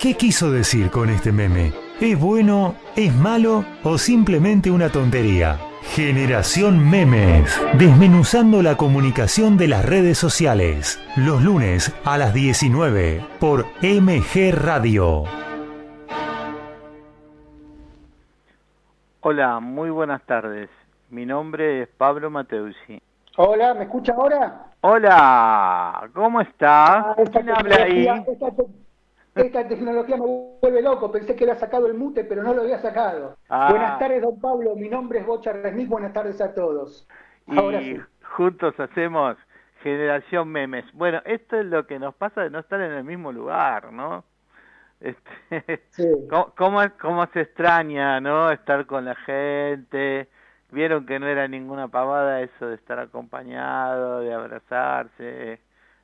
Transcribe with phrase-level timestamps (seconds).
[0.00, 1.74] ¿Qué quiso decir con este meme?
[2.00, 5.58] ¿Es bueno, es malo o simplemente una tontería?
[5.82, 13.66] Generación Memes, desmenuzando la comunicación de las redes sociales, los lunes a las 19 por
[13.82, 15.24] MG Radio.
[19.20, 20.70] Hola, muy buenas tardes.
[21.10, 23.02] Mi nombre es Pablo Mateusi.
[23.36, 24.64] Hola, ¿me escucha ahora?
[24.80, 27.00] Hola, ¿cómo está?
[27.00, 28.06] Ah, ¿Quién habla ahí?
[28.06, 28.50] Esta,
[29.34, 30.26] esta tecnología me
[30.60, 31.10] vuelve loco.
[31.12, 33.36] Pensé que había sacado el mute, pero no lo había sacado.
[33.48, 33.68] Ah.
[33.70, 34.74] Buenas tardes, don Pablo.
[34.76, 35.88] Mi nombre es Bocha Resnick.
[35.88, 37.06] Buenas tardes a todos.
[37.48, 38.00] Ahora Y sí.
[38.36, 39.36] juntos hacemos
[39.82, 40.84] Generación Memes.
[40.92, 44.24] Bueno, esto es lo que nos pasa de no estar en el mismo lugar, ¿no?
[45.00, 45.30] Este,
[45.90, 46.06] Sí.
[46.28, 48.50] ¿Cómo, cómo, cómo se extraña, ¿no?
[48.50, 50.28] Estar con la gente.
[50.70, 55.60] Vieron que no era ninguna pavada eso de estar acompañado, de abrazarse.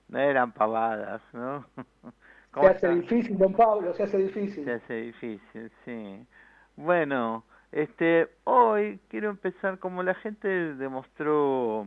[0.09, 1.65] No eran pavadas, ¿no?
[2.57, 4.65] Se ¿Cómo hace difícil, don Pablo, se hace difícil.
[4.65, 6.27] Se hace difícil, sí.
[6.75, 11.87] Bueno, este, hoy quiero empezar como la gente demostró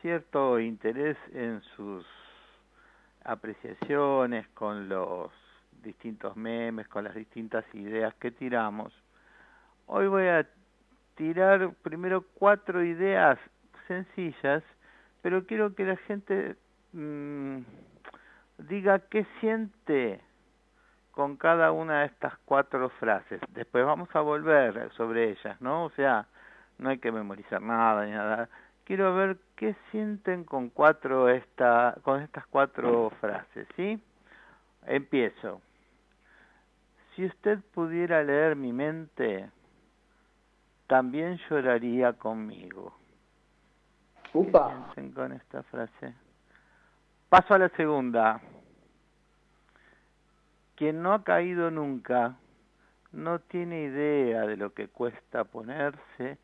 [0.00, 2.06] cierto interés en sus
[3.22, 5.30] apreciaciones con los
[5.82, 8.94] distintos memes, con las distintas ideas que tiramos.
[9.88, 10.48] Hoy voy a
[11.16, 13.38] tirar primero cuatro ideas
[13.86, 14.62] sencillas,
[15.20, 16.56] pero quiero que la gente
[16.94, 17.58] mm,
[18.68, 20.20] diga qué siente
[21.12, 23.40] con cada una de estas cuatro frases.
[23.50, 25.84] Después vamos a volver sobre ellas, ¿no?
[25.84, 26.26] O sea,
[26.78, 28.48] no hay que memorizar nada ni nada.
[28.84, 34.02] Quiero ver qué sienten con cuatro esta, con estas cuatro frases, ¿sí?
[34.86, 35.60] Empiezo.
[37.14, 39.50] Si usted pudiera leer mi mente,
[40.86, 42.94] también lloraría conmigo.
[44.32, 44.92] Upa.
[44.94, 46.14] Piensen con esta frase.
[47.30, 48.40] Paso a la segunda.
[50.74, 52.34] Quien no ha caído nunca
[53.12, 56.38] no tiene idea de lo que cuesta ponerse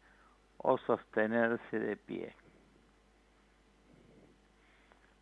[0.59, 2.37] o sostenerse de pie.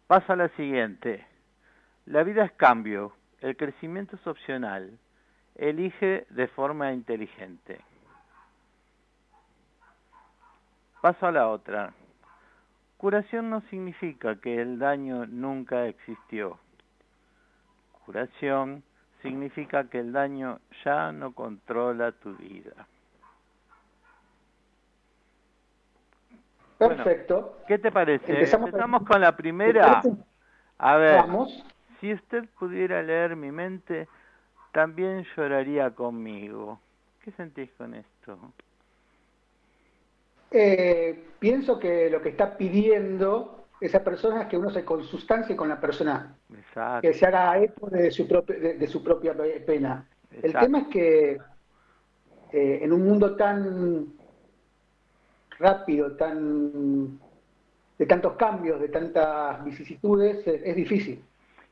[0.06, 1.26] Paso a la siguiente.
[2.04, 4.98] La vida es cambio, el crecimiento es opcional.
[5.54, 7.80] Elige de forma inteligente.
[11.00, 11.94] Paso a la otra.
[12.96, 16.58] Curación no significa que el daño nunca existió.
[18.06, 18.82] Curación
[19.22, 22.86] significa que el daño ya no controla tu vida.
[26.78, 27.58] Bueno, Perfecto.
[27.66, 28.30] ¿Qué te parece?
[28.32, 30.02] Empezamos Empezamos, con- con la primera.
[30.78, 31.64] A ver, Vamos.
[32.00, 34.06] si usted pudiera leer mi mente,
[34.72, 36.78] también lloraría conmigo.
[37.22, 38.38] ¿Qué sentís con esto?
[40.56, 45.68] Eh, pienso que lo que está pidiendo esa persona es que uno se consustancie con
[45.68, 46.36] la persona.
[46.56, 47.02] Exacto.
[47.02, 49.34] que se haga eco de su, propia, de, de su propia
[49.66, 50.06] pena.
[50.30, 50.66] El Exacto.
[50.66, 51.38] tema es que
[52.52, 54.06] eh, en un mundo tan
[55.58, 57.18] rápido, tan
[57.98, 61.22] de tantos cambios, de tantas vicisitudes, es, es difícil.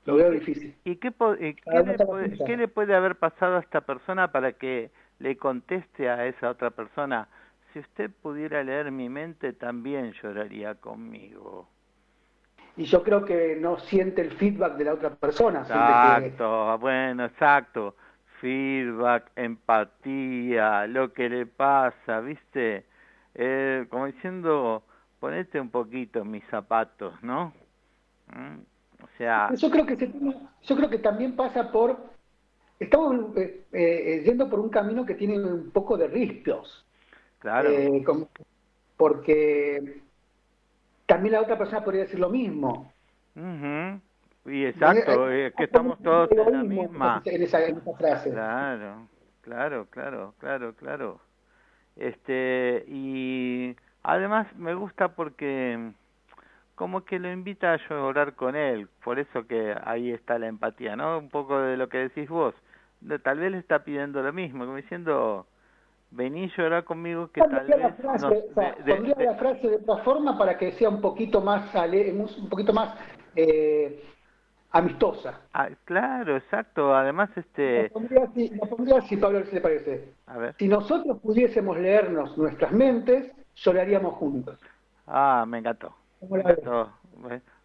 [0.05, 0.75] Lo veo difícil.
[0.85, 4.53] ¿Y qué, y qué, le puede, qué le puede haber pasado a esta persona para
[4.53, 4.91] que
[5.21, 7.29] le conteste a esa otra persona?
[7.73, 11.69] Si usted pudiera leer mi mente, también lloraría conmigo.
[12.77, 15.63] Y yo creo que no siente el feedback de la otra persona.
[15.63, 17.97] que- Exacto, bueno, exacto.
[18.41, 22.85] Feedback, empatía, lo que le pasa, ¿viste?
[23.35, 24.83] Eh, como diciendo,
[25.21, 27.53] ponete un poquito mis zapatos, ¿no?
[28.35, 28.59] ¿Mm?
[29.03, 31.97] O sea, Yo creo que tema- yo creo que también pasa por
[32.79, 36.85] estamos eh, eh, yendo por un camino que tiene un poco de riesgos.
[37.43, 37.69] Claro.
[37.69, 38.29] Eh, como-
[38.97, 40.01] porque
[41.07, 42.93] también la otra persona podría decir lo mismo.
[43.35, 44.01] Ujú.
[44.51, 47.23] Y exacto, Hay- es que hay estamos un todos en la misma.
[47.25, 48.31] En esa, en esa frase.
[48.31, 49.09] Claro,
[49.43, 51.21] claro, claro, claro, claro.
[51.97, 55.91] Este, y además me gusta porque
[56.75, 60.97] como que lo invita a llorar con él, por eso que ahí está la empatía,
[60.97, 61.19] ¿no?
[61.19, 62.55] Un poco de lo que decís vos.
[63.23, 65.47] Tal vez le está pidiendo lo mismo, como diciendo,
[66.13, 67.97] vení llorar conmigo que tal Pondría la vez...
[67.97, 70.73] frase, nos- o sea, de- de- pondría de- la frase de otra forma para que
[70.73, 72.95] sea un poquito más un poquito más
[73.35, 74.05] eh,
[74.71, 75.41] amistosa.
[75.53, 76.95] Ah, claro, exacto.
[76.95, 77.91] Además, este...
[77.91, 80.15] pondría así, pondría así, Pablo, si le parece.
[80.27, 80.55] A ver.
[80.59, 84.59] Si nosotros pudiésemos leernos nuestras mentes, lloraríamos juntos.
[85.07, 85.95] Ah, me encantó.
[86.21, 86.93] ¿Cómo Me encantó.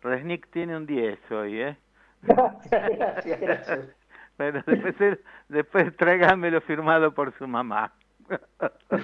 [0.01, 1.77] Resnick tiene un 10 hoy, ¿eh?
[2.21, 3.79] Gracias, gracias, gracias.
[4.37, 7.91] Bueno, después, después tráigamelo firmado por su mamá.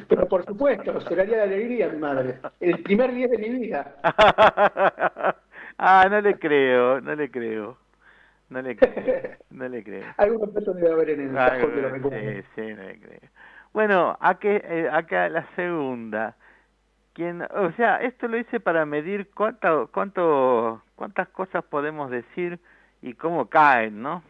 [0.07, 2.39] Pero por supuesto, lloraría de alegría mi madre.
[2.59, 3.95] El primer día de mi vida.
[5.77, 7.77] ah, no le creo, no le creo.
[8.49, 10.03] no le creo, no le creo.
[10.17, 13.29] Algún peso debe haber en el cajón de los Sí, sí, no le creo.
[13.73, 16.35] Bueno, eh, acá la segunda.
[17.13, 22.59] Quien, o sea, esto lo hice para medir cuánto, cuánto, cuántas cosas podemos decir
[23.01, 24.23] y cómo caen, ¿no?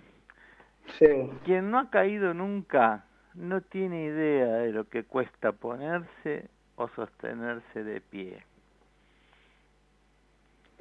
[1.00, 1.30] Sí.
[1.46, 3.06] Quien no ha caído nunca
[3.36, 8.44] no tiene idea de lo que cuesta ponerse o sostenerse de pie.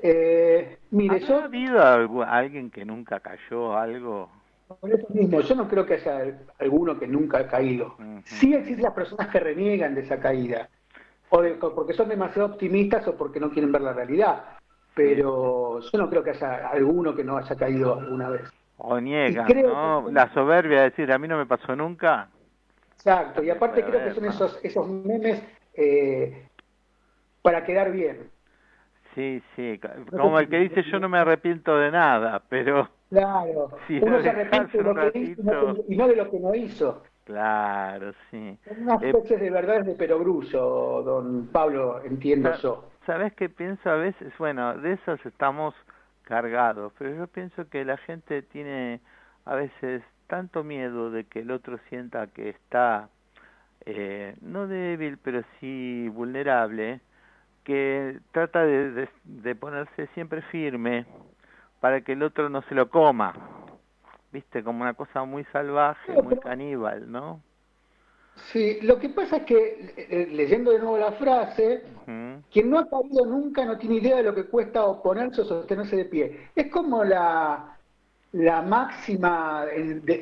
[0.03, 1.41] Eh, mire, yo...
[1.41, 4.31] ¿Ha habido alguien que nunca cayó algo?
[4.81, 7.97] Por eso mismo, yo no creo que haya alguno que nunca ha caído.
[8.25, 10.69] Sí existen las personas que reniegan de esa caída,
[11.29, 11.43] o
[11.75, 14.45] porque son demasiado optimistas o porque no quieren ver la realidad,
[14.95, 18.43] pero yo no creo que haya alguno que no haya caído alguna vez.
[18.79, 20.11] O niegan, ¿no?
[20.11, 22.29] La soberbia de decir, a mí no me pasó nunca.
[23.05, 25.43] Exacto, y aparte creo que son esos, esos memes
[25.75, 26.47] eh,
[27.43, 28.31] para quedar bien.
[29.17, 32.89] Sí, sí, como el que dice yo no me arrepiento de nada, pero...
[33.13, 33.69] Claro,
[34.01, 37.03] uno se arrepiente de lo que hizo y no de lo que no hizo.
[37.25, 38.57] Claro, sí.
[38.67, 42.89] Son unas especies de verdades de perogrullo, don Pablo, entiendo yo.
[43.05, 44.33] ¿Sabes qué pienso a veces?
[44.39, 45.75] Bueno, de esos estamos
[46.23, 49.01] cargados, pero yo pienso que la gente tiene
[49.45, 53.11] a veces tanto miedo de que el otro sienta que está
[53.85, 57.03] eh, no débil, pero sí vulnerable,
[57.65, 61.05] que trata de, de, ponerse siempre firme
[61.81, 63.35] para que el otro no se lo coma.
[64.33, 67.43] Viste, como una cosa muy salvaje, muy caníbal, ¿no?
[68.53, 71.85] Sí, lo que pasa es que, eh, eh, leyendo de nuevo la frase,
[72.51, 75.95] quien no ha caído nunca no tiene idea de lo que cuesta oponerse o sostenerse
[75.97, 76.49] de pie.
[76.57, 77.77] Es como la,
[78.33, 79.67] la máxima,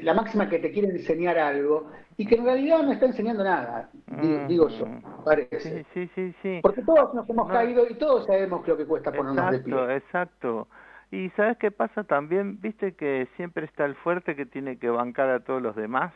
[0.03, 3.89] la máxima que te quiere enseñar algo y que en realidad no está enseñando nada,
[4.49, 5.25] digo yo, mm.
[5.25, 5.85] parece.
[5.95, 9.53] Sí, sí, sí, Porque todos nos hemos caído y todos sabemos lo que cuesta ponernos
[9.53, 9.97] de pie.
[9.97, 10.67] Exacto,
[11.13, 12.61] Y ¿sabes qué pasa también?
[12.61, 16.13] ¿Viste que siempre está el fuerte que tiene que bancar a todos los demás?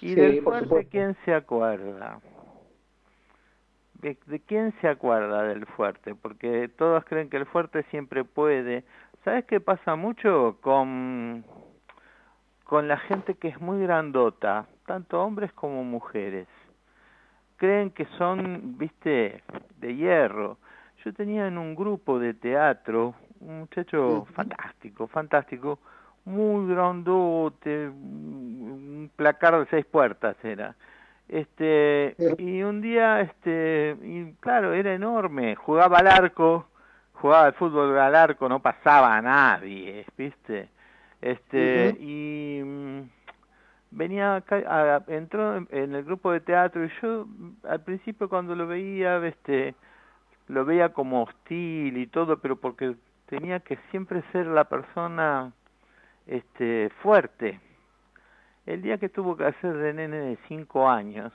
[0.00, 2.20] ¿Y del fuerte quién se acuerda?
[3.94, 6.14] ¿De, ¿De quién se acuerda del fuerte?
[6.14, 8.84] Porque todos creen que el fuerte siempre puede,
[9.24, 11.44] ¿Sabes qué pasa mucho con,
[12.64, 16.48] con la gente que es muy grandota, tanto hombres como mujeres?
[17.56, 19.42] Creen que son, viste,
[19.78, 20.58] de hierro.
[21.04, 25.78] Yo tenía en un grupo de teatro un muchacho fantástico, fantástico,
[26.24, 30.74] muy grandote, un placar de seis puertas era.
[31.28, 36.66] Este, y un día, este, y claro, era enorme, jugaba al arco,
[37.14, 40.68] jugaba el fútbol al arco, no pasaba a nadie, ¿viste?
[41.20, 43.02] Este, y mm,
[43.92, 47.26] venía acá, entró en el grupo de teatro y yo
[47.68, 49.74] al principio cuando lo veía, este,
[50.48, 55.52] lo veía como hostil y todo, pero porque tenía que siempre ser la persona
[56.26, 57.60] este fuerte.
[58.66, 61.32] El día que tuvo que hacer de nene de cinco años,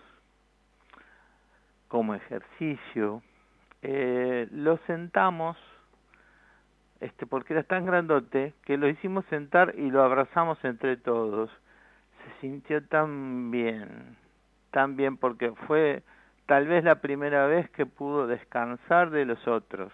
[1.87, 3.21] como ejercicio,
[3.81, 5.57] eh, lo sentamos
[6.99, 11.49] este, porque era tan grandote que lo hicimos sentar y lo abrazamos entre todos.
[12.23, 14.17] Se sintió tan bien,
[14.71, 16.01] tan bien porque fue
[16.47, 19.93] tal vez la primera vez que pudo descansar de los otros.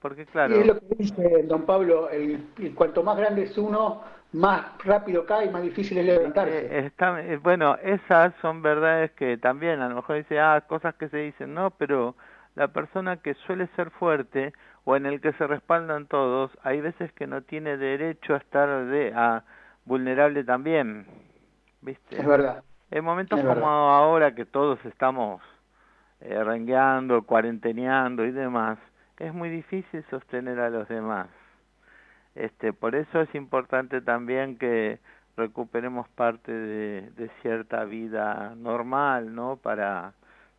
[0.00, 0.56] Porque claro...
[0.56, 4.02] Y es lo que dice don Pablo, el, cuanto más grande es uno,
[4.32, 6.66] más rápido cae y más difícil es levantarse.
[6.66, 10.94] Eh, está, eh, bueno, esas son verdades que también a lo mejor dice, ah, cosas
[10.96, 12.14] que se dicen, no, pero
[12.54, 14.52] la persona que suele ser fuerte
[14.84, 18.86] o en el que se respaldan todos, hay veces que no tiene derecho a estar
[18.86, 19.44] de, a
[19.84, 21.06] vulnerable también.
[21.80, 22.20] ¿Viste?
[22.20, 22.62] Es verdad.
[22.90, 25.42] En momentos como ahora que todos estamos
[26.20, 28.78] eh, rengueando, cuarenteneando y demás,
[29.18, 31.28] es muy difícil sostener a los demás.
[32.34, 35.00] Este, por eso es importante también que
[35.36, 39.56] recuperemos parte de, de cierta vida normal, ¿no?
[39.56, 40.14] Para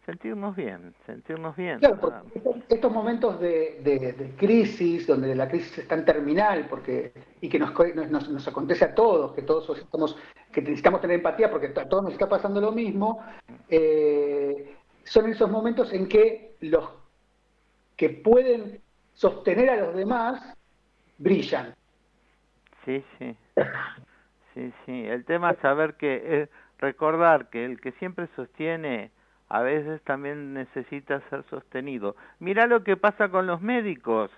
[0.06, 1.80] sentirnos bien, sentirnos bien.
[1.80, 2.24] Claro,
[2.70, 7.74] estos momentos de, crisis, donde la crisis es tan terminal, porque y que nos,
[8.10, 10.18] nos, acontece a todos, que todos estamos,
[10.52, 13.24] que necesitamos tener empatía porque a todos nos está pasando lo mismo,
[13.68, 16.88] eh, son esos momentos en que los
[17.96, 18.82] que pueden
[19.14, 20.56] sostener a los demás
[21.18, 21.74] brillan.
[22.84, 23.36] Sí, sí.
[24.54, 25.06] Sí, sí.
[25.06, 29.12] El tema es saber que, es recordar que el que siempre sostiene
[29.58, 32.16] a veces también necesita ser sostenido.
[32.40, 34.32] Mira lo que pasa con los médicos.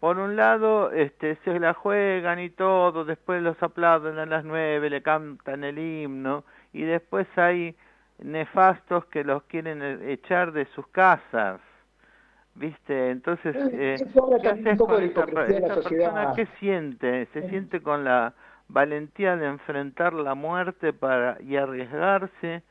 [0.00, 4.88] Por un lado, este, se la juegan y todo, después los aplauden a las nueve,
[4.90, 7.74] le cantan el himno, y después hay
[8.18, 11.60] nefastos que los quieren echar de sus casas.
[12.54, 13.10] ¿Viste?
[13.10, 13.96] Entonces, Eh, eh,
[16.36, 17.26] ¿qué siente?
[17.32, 17.48] ¿Se Eh.
[17.50, 18.34] siente con la
[18.68, 22.62] valentía de enfrentar la muerte para y arriesgarse?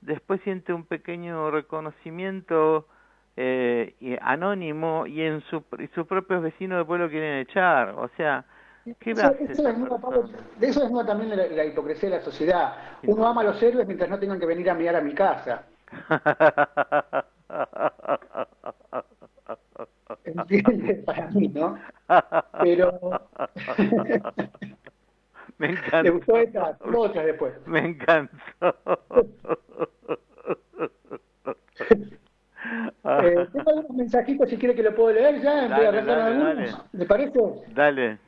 [0.00, 2.86] Después siente un pequeño reconocimiento
[3.36, 7.90] eh, anónimo y en su, y sus propios vecinos después lo quieren echar.
[7.90, 8.44] O sea,
[9.00, 10.38] ¿qué Eso, eso Pablo, persona?
[10.56, 12.74] de eso desnuda también la, la hipocresía de la sociedad.
[13.04, 15.66] Uno ama a los héroes mientras no tengan que venir a mirar a mi casa.
[20.24, 21.04] ¿Entiendes?
[21.04, 21.78] Para mí, ¿no?
[22.60, 23.20] Pero...
[25.58, 26.02] Me encanta.
[26.02, 26.34] ¿Le gustó
[27.22, 27.54] después.
[27.66, 28.36] Me encantó.
[33.04, 36.44] Eh, tengo algunos mensajitos, si quiere que lo puedo leer ya, Dale, dale, algunos.
[36.56, 36.72] dale.
[36.92, 37.40] ¿Le parece?
[37.68, 38.18] Dale.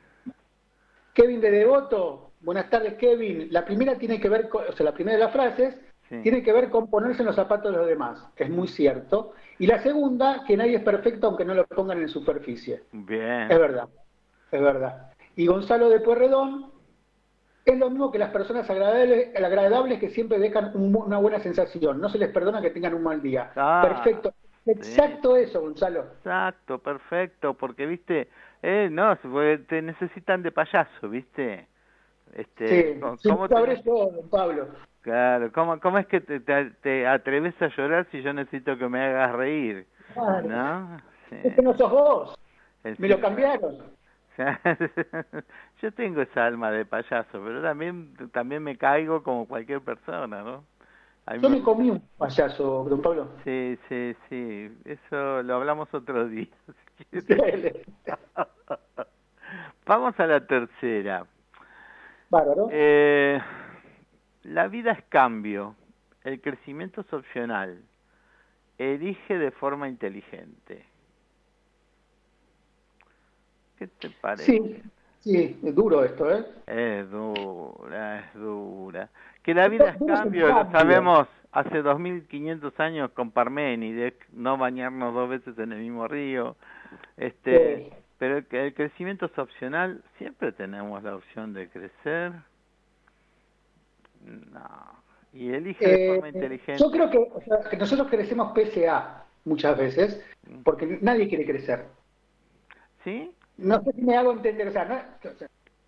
[1.13, 3.49] Kevin de Devoto, buenas tardes Kevin.
[3.51, 6.21] La primera tiene que ver con, o sea, la primera de las frases Sí.
[6.23, 9.33] tiene que ver con ponerse en los zapatos de los demás, es muy cierto.
[9.59, 12.83] Y la segunda, que nadie es perfecto aunque no lo pongan en superficie.
[12.91, 13.49] Bien.
[13.51, 13.87] Es verdad,
[14.51, 15.11] es verdad.
[15.35, 16.71] Y Gonzalo de Puerredón,
[17.65, 21.99] es lo mismo que las personas agradables, agradables que siempre dejan un- una buena sensación.
[22.01, 23.51] No se les perdona que tengan un mal día.
[23.55, 24.33] Ah, Perfecto.
[24.65, 26.05] Exacto eso, Gonzalo.
[26.19, 28.29] Exacto, perfecto, porque viste,
[28.61, 29.17] eh, no,
[29.67, 31.67] te necesitan de payaso, viste.
[32.33, 34.67] Este, Sí, ¿cómo- sí, cómo te- yo, don Pablo.
[35.01, 38.87] claro, ¿cómo, cómo es que te, te, te atreves a llorar si yo necesito que
[38.87, 39.87] me hagas reír?
[40.13, 40.47] Claro.
[40.47, 40.97] ¿No?
[41.29, 41.37] Sí.
[41.43, 42.39] Es que no sos vos.
[42.83, 43.77] El Me lo sí- cambiaron.
[45.81, 50.63] Yo tengo esa alma de payaso, pero también también me caigo como cualquier persona, ¿no?
[51.41, 53.27] Yo me- comí un payaso, don Pablo.
[53.43, 56.47] Sí, sí, sí, eso lo hablamos otro día.
[59.85, 61.25] Vamos a la tercera.
[62.29, 62.69] Bárbaro.
[62.71, 63.39] Eh,
[64.43, 65.75] la vida es cambio,
[66.23, 67.81] el crecimiento es opcional.
[68.77, 70.85] Elige de forma inteligente.
[73.81, 74.45] ¿Qué te parece?
[74.45, 74.81] Sí,
[75.21, 76.45] sí, es duro esto, ¿eh?
[76.67, 79.09] Es dura, es dura.
[79.41, 80.79] Que la vida es cambio, lo cambio.
[80.79, 86.55] sabemos hace 2500 años con Parménides, no bañarnos dos veces en el mismo río.
[87.17, 87.89] Este, Sí.
[88.19, 92.33] pero el, crecimiento es opcional, siempre tenemos la opción de crecer.
[94.23, 95.01] No.
[95.33, 96.83] Y elige de Eh, forma inteligente.
[96.83, 100.23] yo creo que, o sea, que nosotros crecemos PSA muchas veces,
[100.63, 101.85] porque nadie quiere crecer.
[103.03, 103.31] ¿Sí?
[103.57, 105.47] No sé si me hago entender, o sea, no- o sea,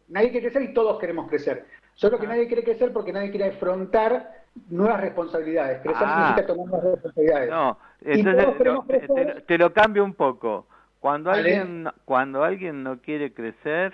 [0.09, 1.65] nadie quiere crecer y todos queremos crecer.
[1.99, 2.29] Creo que Ah.
[2.29, 5.81] nadie quiere crecer porque nadie quiere afrontar nuevas responsabilidades.
[5.81, 6.33] Crecer Ah.
[6.35, 7.49] significa tomar nuevas responsabilidades.
[7.49, 10.67] No, entonces lo- te, lo- cambio un poco.
[10.99, 13.93] Cuando alguien no- cuando alguien no quiere crecer,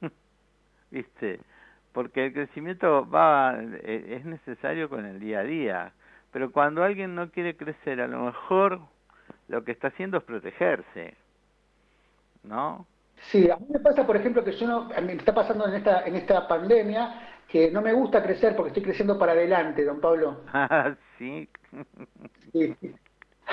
[0.90, 1.40] viste,
[1.92, 5.92] porque el crecimiento va eh, es necesario con el día a día,
[6.32, 8.80] pero cuando alguien no quiere crecer, a lo mejor
[9.48, 11.14] lo que está haciendo es protegerse,
[12.42, 12.86] ¿no?
[13.30, 16.06] Sí, a mí me pasa, por ejemplo, que yo no, me está pasando en esta,
[16.06, 17.14] en esta pandemia
[17.48, 20.40] que no me gusta crecer porque estoy creciendo para adelante, don Pablo.
[20.52, 21.48] Ah, sí,
[22.52, 22.74] Sí.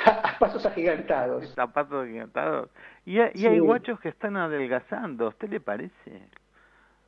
[0.06, 1.54] A pasos agigantados.
[1.56, 2.70] zapatos gigantados.
[3.06, 6.22] Y, hay- y hay guachos que están adelgazando, ¿a usted le parece?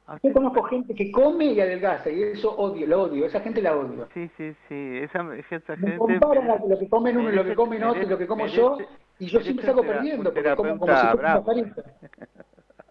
[0.07, 3.41] ¿A usted Yo conozco gente que come y adelgaza y eso odio, lo odio, esa
[3.41, 4.07] gente la odio.
[4.13, 5.97] Sí, sí, sí, esa, esa Me gente...
[5.97, 8.45] comparan a lo que comen uno y lo que comen otro y lo que como
[8.45, 8.77] merece- yo
[9.19, 11.43] y yo siempre salgo perdiendo porque como como si fuera.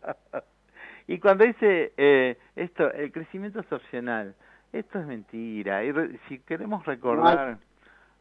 [1.09, 4.35] y cuando dice eh, esto, el crecimiento es opcional,
[4.73, 5.85] esto es mentira.
[5.85, 7.59] Y re- si queremos recordar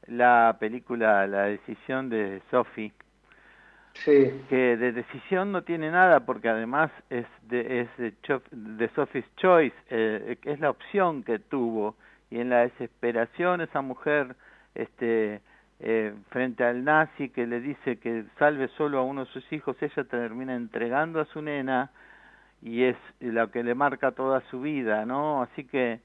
[0.08, 2.92] la película La decisión de Sophie,
[4.04, 8.90] Sí, que de decisión no tiene nada porque además es de, es de, Cho- de
[8.90, 11.96] Sophie's Choice, eh, es la opción que tuvo
[12.30, 14.36] y en la desesperación esa mujer
[14.76, 15.40] este
[15.80, 19.76] eh, frente al nazi que le dice que salve solo a uno de sus hijos,
[19.82, 21.92] ella termina entregando a su nena
[22.62, 25.42] y es lo que le marca toda su vida, ¿no?
[25.44, 26.00] Así que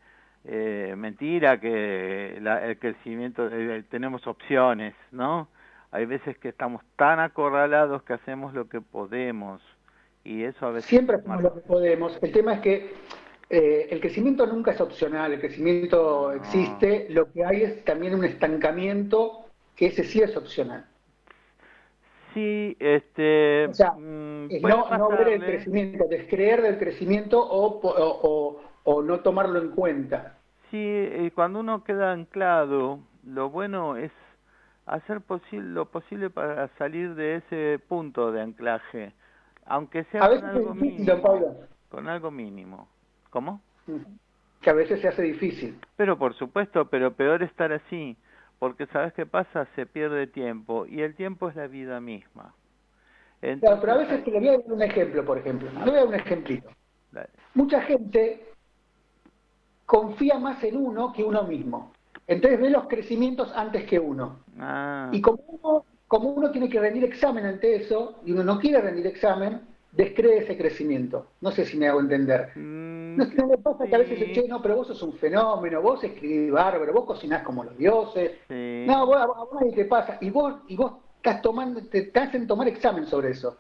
[0.45, 5.49] eh, mentira que la- el crecimiento, eh, tenemos opciones, ¿no?
[5.93, 9.61] Hay veces que estamos tan acorralados que hacemos lo que podemos
[10.25, 12.19] y eso a veces siempre hacemos lo que podemos.
[12.23, 12.95] El tema es que
[13.50, 18.25] eh, el crecimiento nunca es opcional, el crecimiento existe, lo que hay es también un
[18.25, 19.45] estancamiento
[19.80, 20.84] que ese sí es opcional.
[22.34, 27.80] Sí, este O sea, mm, Es no, no ver el crecimiento, descreer del crecimiento o,
[27.80, 30.37] o, o- o no tomarlo en cuenta.
[30.70, 34.12] Sí, cuando uno queda anclado, lo bueno es
[34.84, 39.14] hacer posi- lo posible para salir de ese punto de anclaje,
[39.64, 41.60] aunque sea A con veces es algo difícil, mínimo.
[41.88, 42.88] Con algo mínimo.
[43.30, 43.62] ¿Cómo?
[44.60, 45.80] Que a veces se hace difícil.
[45.96, 48.16] Pero por supuesto, pero peor estar así,
[48.61, 49.67] porque ¿sabes qué pasa?
[49.75, 52.55] Se pierde tiempo y el tiempo es la vida misma.
[53.40, 55.69] pero a veces te le voy a dar un ejemplo, por ejemplo.
[55.73, 56.69] Le voy a dar un ejemplito.
[57.55, 58.47] Mucha gente
[59.87, 61.93] confía más en uno que uno mismo.
[62.26, 64.40] Entonces ve los crecimientos antes que uno.
[64.59, 65.09] Ah.
[65.11, 68.83] Y como uno, como uno tiene que rendir examen ante eso, y uno no quiere
[68.83, 69.62] rendir examen,
[69.93, 71.29] descree ese crecimiento.
[71.40, 72.52] No sé si me hago entender.
[72.55, 75.81] Mm, no, no me pasa que a veces che, no, pero vos sos un fenómeno,
[75.81, 78.33] vos escribís bárbaro, vos cocinás como los dioses.
[78.49, 80.19] No, vos, a, vos nadie te pasa.
[80.21, 83.59] Y vos, y vos estás tomando, te, hacen tomar examen sobre eso.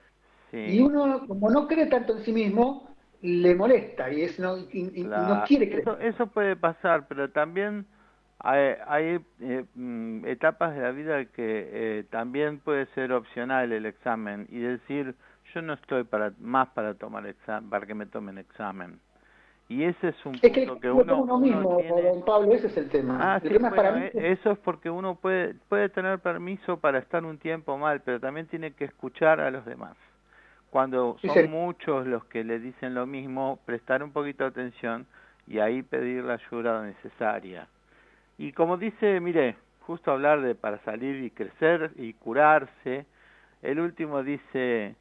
[0.52, 2.88] Y uno, como no cree tanto en sí mismo,
[3.22, 5.82] le molesta y, es, no, no quiere creer.
[5.82, 7.86] Eso, eso puede pasar, pero también
[8.38, 13.86] hay, hay eh, mm, etapas de la vida que eh, también puede ser opcional el
[13.86, 15.14] examen y decir
[15.54, 18.98] yo no estoy para más para tomar examen, para que me tomen examen.
[19.70, 23.18] Y ese es un punto que, uno, uno mismo, don Pablo, ese es el tema.
[23.20, 24.06] Ah, el para mí...
[24.06, 28.18] Eh, eso es porque uno puede puede tener permiso para estar un tiempo mal, pero
[28.18, 29.96] también tiene que escuchar a los demás.
[30.70, 35.06] Cuando son muchos los que le dicen lo mismo, prestar un poquito de atención
[35.46, 37.68] y ahí pedir la ayuda necesaria.
[38.38, 39.54] Y como dice, mire,
[39.86, 43.06] justo hablar de para salir y crecer y curarse,
[43.62, 44.96] el último dice,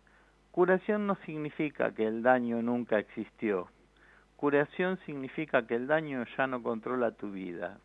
[0.52, 3.68] curación no significa que el daño nunca existió
[4.40, 7.78] Curación significa que el daño ya no controla tu vida.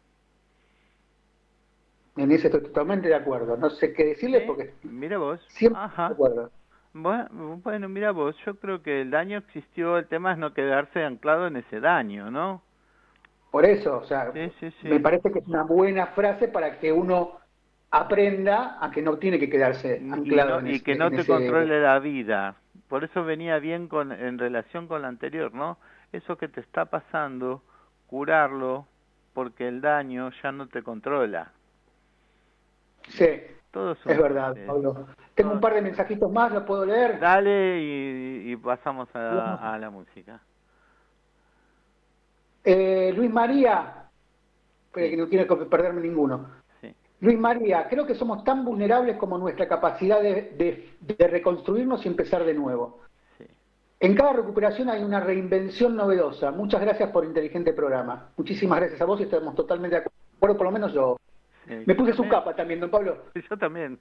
[2.17, 3.57] En eso estoy totalmente de acuerdo.
[3.57, 4.73] No sé qué decirle porque...
[4.85, 5.45] Mira vos.
[5.49, 6.11] Siempre Ajá.
[6.11, 6.51] de acuerdo.
[6.93, 11.03] Bueno, bueno, mira vos, yo creo que el daño existió, el tema es no quedarse
[11.03, 12.63] anclado en ese daño, ¿no?
[13.51, 14.33] Por eso, o sea,
[14.85, 17.33] me parece que es una buena frase para que uno
[17.91, 21.81] aprenda a que no tiene que quedarse anclado y, en y que no te controle
[21.81, 22.55] la vida.
[22.87, 25.79] Por eso venía bien con en relación con la anterior, ¿no?
[26.17, 27.63] Eso que te está pasando,
[28.07, 28.87] curarlo,
[29.33, 31.53] porque el daño ya no te controla.
[33.09, 35.07] Sí, es verdad, Pablo.
[35.35, 37.19] Tengo un par de mensajitos más, ¿los puedo leer?
[37.19, 40.41] Dale y, pasamos a, la música.
[42.63, 44.09] Eh, Luis María,
[44.93, 46.65] que no quiero perderme ninguno.
[47.21, 52.55] Luis María, creo que somos tan vulnerables como nuestra capacidad de reconstruirnos y empezar de
[52.55, 53.05] nuevo.
[54.05, 56.51] En cada recuperación hay una reinvención novedosa.
[56.51, 58.29] Muchas gracias por inteligente programa.
[58.37, 61.17] Muchísimas gracias a vos y estamos totalmente de acuerdo, por lo menos yo.
[61.87, 63.25] Me puse su capa también, don Pablo.
[63.49, 63.99] Yo también.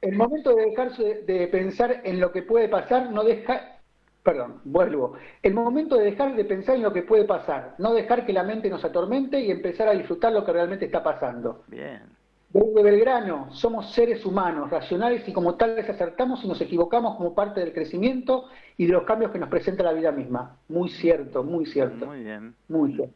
[0.00, 3.80] El momento de dejarse de pensar en lo que puede pasar, no deja...
[4.22, 5.14] Perdón, vuelvo.
[5.42, 8.44] El momento de dejar de pensar en lo que puede pasar, no dejar que la
[8.44, 11.64] mente nos atormente y empezar a disfrutar lo que realmente está pasando.
[11.66, 12.02] Bien.
[12.52, 17.60] Desde Belgrano, somos seres humanos, racionales y como tales acertamos y nos equivocamos como parte
[17.60, 20.56] del crecimiento y de los cambios que nos presenta la vida misma.
[20.68, 22.06] Muy cierto, muy cierto.
[22.06, 22.54] Muy bien.
[22.68, 23.14] Muy bien.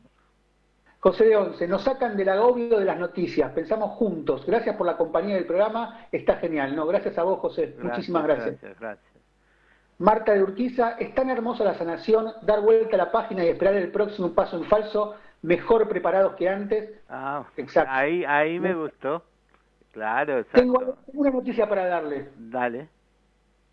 [1.00, 4.46] José de Once, nos sacan del agobio de las noticias, pensamos juntos.
[4.46, 6.74] Gracias por la compañía del programa, está genial.
[6.74, 7.76] No, gracias a vos, José.
[7.82, 8.60] Muchísimas gracias.
[8.60, 9.14] Gracias, gracias.
[9.98, 13.74] Marta de Urquiza, es tan hermosa la sanación, dar vuelta a la página y esperar
[13.74, 16.90] el próximo paso en falso mejor preparados que antes.
[17.08, 17.92] Ah, exacto.
[17.92, 19.22] Ahí, ahí me gustó.
[19.92, 20.60] Claro, exacto.
[20.60, 22.30] Tengo una noticia para darle.
[22.36, 22.88] Dale.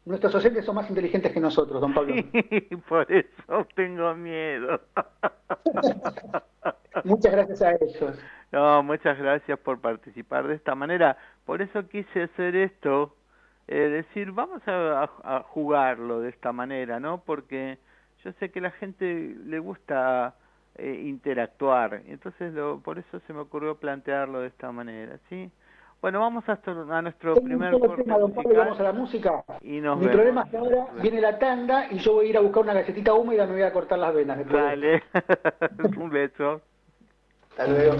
[0.04, 2.14] Nuestros oyentes son más inteligentes que nosotros, don Pablo.
[2.90, 4.82] por eso tengo miedo.
[7.06, 8.20] muchas gracias a ellos.
[8.52, 11.18] No, muchas gracias por participar de esta manera.
[11.46, 13.16] Por eso quise hacer esto,
[13.68, 17.24] eh, decir, vamos a, a, jugarlo de esta manera, ¿no?
[17.24, 17.78] Porque
[18.26, 20.36] yo sé que la gente le gusta
[20.76, 22.02] eh, interactuar.
[22.08, 25.52] Entonces, lo, por eso se me ocurrió plantearlo de esta manera, ¿sí?
[26.02, 29.44] Bueno, vamos a, a nuestro primer corte tema, don Pablo, vamos a la música.
[29.62, 32.38] Y nos Mi problema es que ahora viene la tanda y yo voy a ir
[32.38, 34.40] a buscar una galletita húmeda y me voy a cortar las venas.
[34.50, 35.04] Dale,
[35.98, 36.62] un beso.
[37.52, 37.98] Hasta luego.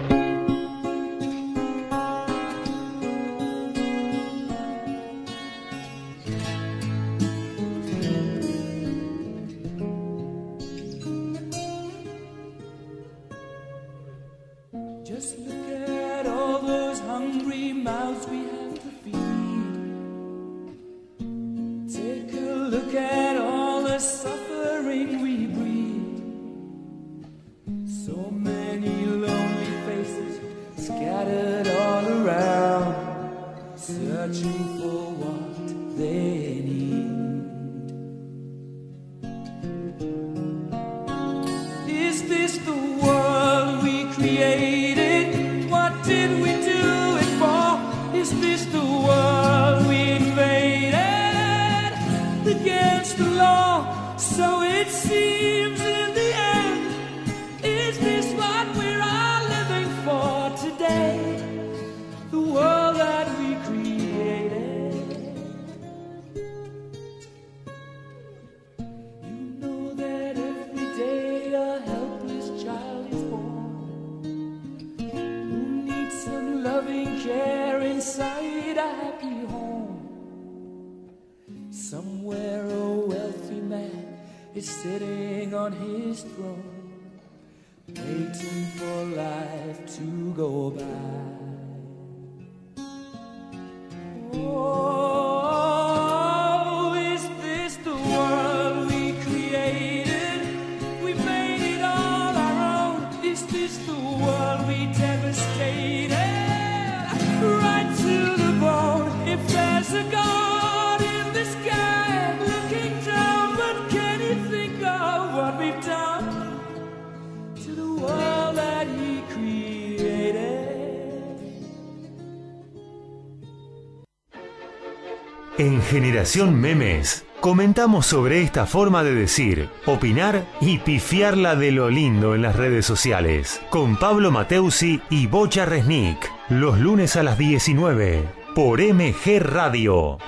[125.58, 132.34] En Generación Memes comentamos sobre esta forma de decir, opinar y pifiarla de lo lindo
[132.34, 133.60] en las redes sociales.
[133.70, 136.30] Con Pablo Mateusi y Bocha Resnick.
[136.48, 140.18] Los lunes a las 19 por MG Radio.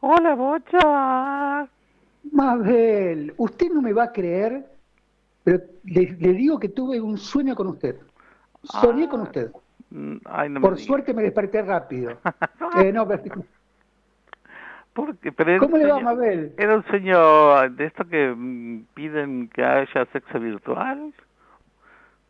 [0.00, 1.68] Hola, Bocha.
[2.32, 4.66] Mabel, usted no me va a creer,
[5.44, 7.96] pero le, le digo que tuve un sueño con usted.
[8.62, 9.08] Soñé Ah.
[9.08, 9.50] con usted.
[9.96, 12.18] Mm, Ay, no me Por suerte me desperté rápido.
[12.78, 13.22] Eh, no, pero-
[14.92, 16.52] Porque, pero ¿Cómo le va, Mabel?
[16.58, 21.14] Era un sueño de esto que mm, piden que haya sexo virtual.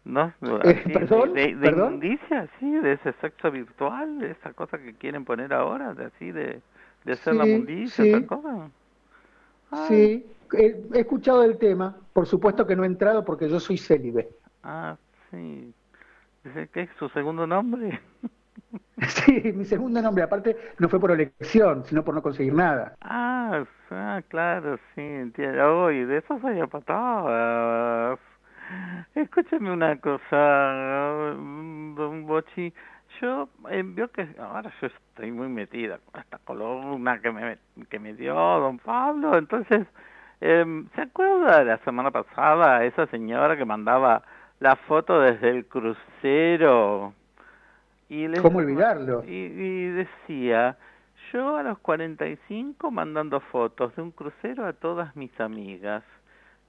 [0.05, 0.33] ¿No?
[0.63, 1.33] Eh, Así, ¿perdón?
[1.35, 1.95] De, de, ¿Perdón?
[1.95, 6.31] inmundicia, sí, de ese sexo virtual, de esa cosa que quieren poner ahora, de así,
[6.31, 6.61] de,
[7.05, 8.11] de hacer la Sí, mundicia, sí.
[8.13, 8.71] esa cosa.
[9.73, 11.97] Ah, Sí, he, he escuchado el tema.
[12.13, 14.29] Por supuesto que no he entrado porque yo soy célibe.
[14.63, 14.97] Ah,
[15.33, 15.73] sí.
[16.47, 18.01] Dice que es su segundo nombre.
[19.09, 20.25] Sí, mi segundo nombre.
[20.25, 22.97] Aparte, no fue por elección, sino por no conseguir nada.
[23.03, 25.85] Ah, ah, claro, sí, entiendo.
[25.85, 28.19] Uy, de eso soy a patadas.
[29.15, 32.73] Escúchame una cosa, don Bochi.
[33.21, 37.59] Yo eh, veo que ahora yo estoy muy metida con esta columna que me,
[37.91, 39.37] que me dio don Pablo.
[39.37, 39.87] Entonces,
[40.41, 44.23] eh, ¿se acuerda de la semana pasada esa señora que mandaba
[44.61, 47.13] la foto desde el crucero?
[48.09, 49.25] Y les- ¿Cómo olvidarlo?
[49.25, 50.77] y, y decía,
[51.33, 56.05] yo a los 45 mandando fotos de un crucero a todas mis amigas,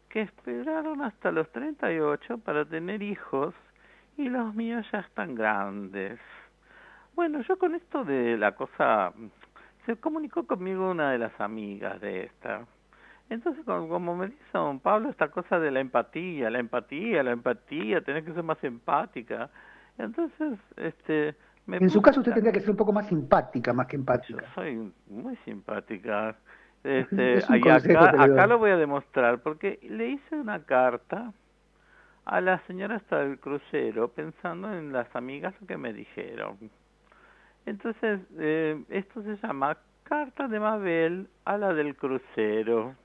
[0.10, 3.54] que esperaron hasta los 38 para tener hijos
[4.18, 6.20] y los míos ya están grandes.
[7.16, 9.12] Bueno, yo con esto de la cosa,
[9.86, 12.66] se comunicó conmigo una de las amigas de esta.
[13.30, 18.02] Entonces, como, me dice don Pablo, esta cosa de la empatía, la empatía, la empatía,
[18.02, 19.50] tenés que ser más empática.
[19.98, 21.36] Entonces, este...
[21.66, 24.00] Me En su caso, usted tendría que ser un poco más simpática, más que yo
[24.00, 24.46] empática.
[24.56, 26.36] soy muy simpática.
[26.84, 31.34] Este, Es y acá, acá lo voy a demostrar porque le hice una carta
[32.24, 36.58] a la señora hasta del crucero pensando en las amigas que me dijeron.
[37.66, 42.96] Entonces, eh, esto se llama Carta de Mabel a la del crucero.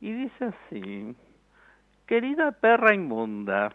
[0.00, 1.14] Y dice así,
[2.06, 3.72] querida perra inmunda,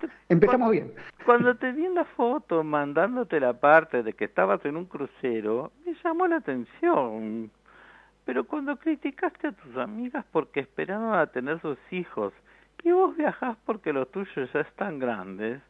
[0.00, 0.92] te- Empezamos bien.
[1.24, 5.72] cuando te vi en la foto mandándote la parte de que estabas en un crucero,
[5.86, 7.50] me llamó la atención.
[8.24, 12.32] Pero cuando criticaste a tus amigas porque esperaban a tener sus hijos
[12.82, 15.62] y vos viajás porque los tuyos ya están grandes,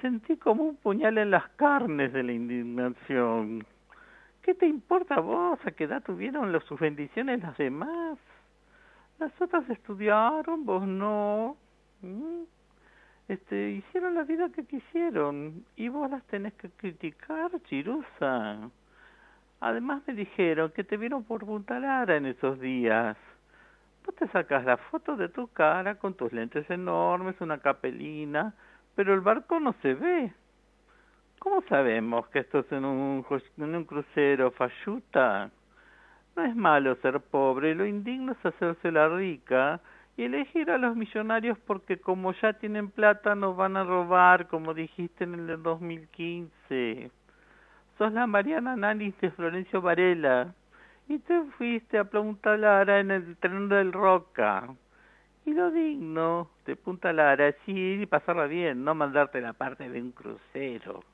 [0.00, 3.64] sentí como un puñal en las carnes de la indignación.
[4.42, 8.18] ¿Qué te importa a vos a qué edad tuvieron sus bendiciones las demás?
[9.22, 11.56] Las otras estudiaron, vos no.
[12.00, 12.42] ¿Mm?
[13.28, 18.68] este, hicieron la vida que quisieron y vos las tenés que criticar, chirusa.
[19.60, 23.16] Además me dijeron que te vieron por Punta Lara en esos días.
[24.04, 28.52] Vos te sacas la foto de tu cara con tus lentes enormes, una capelina,
[28.96, 30.32] pero el barco no se ve.
[31.38, 33.24] ¿Cómo sabemos que esto es en un,
[33.56, 35.48] en un crucero falluta?
[36.34, 39.80] No es malo ser pobre, lo indigno es hacerse la rica
[40.16, 44.72] y elegir a los millonarios porque como ya tienen plata nos van a robar, como
[44.72, 47.10] dijiste en el 2015.
[47.98, 50.54] Sos la Mariana Nanis de Florencio Varela
[51.06, 54.74] y te fuiste a Punta Lara en el tren del Roca.
[55.44, 59.88] Y lo digno de Punta Lara es ir y pasarla bien, no mandarte la parte
[59.90, 61.11] de un crucero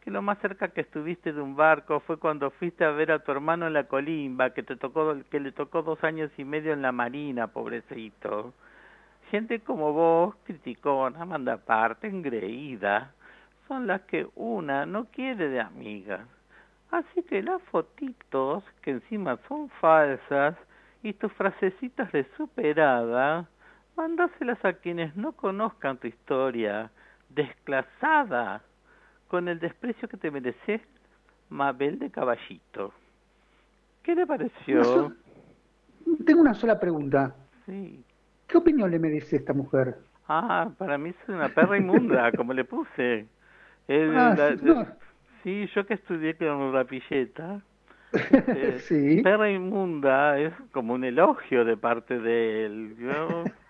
[0.00, 3.18] que lo más cerca que estuviste de un barco fue cuando fuiste a ver a
[3.18, 6.72] tu hermano en la colimba, que te tocó, que le tocó dos años y medio
[6.72, 8.54] en la marina, pobrecito.
[9.30, 13.12] Gente como vos, criticona, manda parte, engreída,
[13.68, 16.26] son las que una no quiere de amigas.
[16.90, 20.56] Así que las fotitos, que encima son falsas,
[21.02, 23.48] y tus frasecitas de superada,
[23.96, 26.90] mandáselas a quienes no conozcan tu historia,
[27.28, 28.62] desclasada,
[29.30, 30.80] con el desprecio que te mereces,
[31.50, 32.92] Mabel de Caballito.
[34.02, 35.12] ¿Qué le pareció?
[36.26, 37.36] Tengo una sola pregunta.
[37.64, 38.02] Sí.
[38.48, 39.98] ¿Qué opinión le merece esta mujer?
[40.26, 43.26] Ah, para mí es una perra inmunda, como le puse.
[43.88, 44.86] Ah, la- sí, no.
[45.44, 47.60] sí, yo que estudié con Rapilleta,
[48.12, 49.22] eh, sí.
[49.22, 52.96] perra inmunda es como un elogio de parte de él.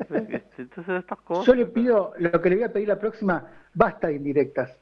[0.00, 1.46] Este, entonces estas cosas...
[1.46, 4.79] Yo le pido, lo que le voy a pedir la próxima, basta de indirectas.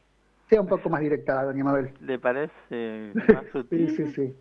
[0.48, 1.90] Sea un poco más directa, doña Mabel.
[2.00, 3.90] ¿Le parece más sutil?
[3.90, 4.36] Sí, sí, sí.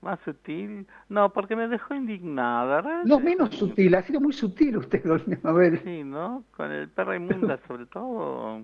[0.00, 0.86] ¿Más sutil?
[1.08, 2.82] No, porque me dejó indignada.
[2.82, 3.08] realmente.
[3.08, 5.80] No, menos sutil, ha sido muy sutil usted, doña Mabel.
[5.82, 6.44] Sí, ¿no?
[6.56, 8.62] Con el perro inmunda, sobre todo.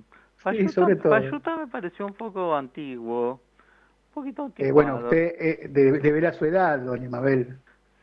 [0.53, 1.13] Sí, sobre todo.
[1.13, 3.41] Fayuta me pareció un poco antiguo.
[4.09, 4.69] Un poquito antiguo.
[4.69, 7.59] Eh, bueno, usted eh, de, de ver a su edad, doña Mabel.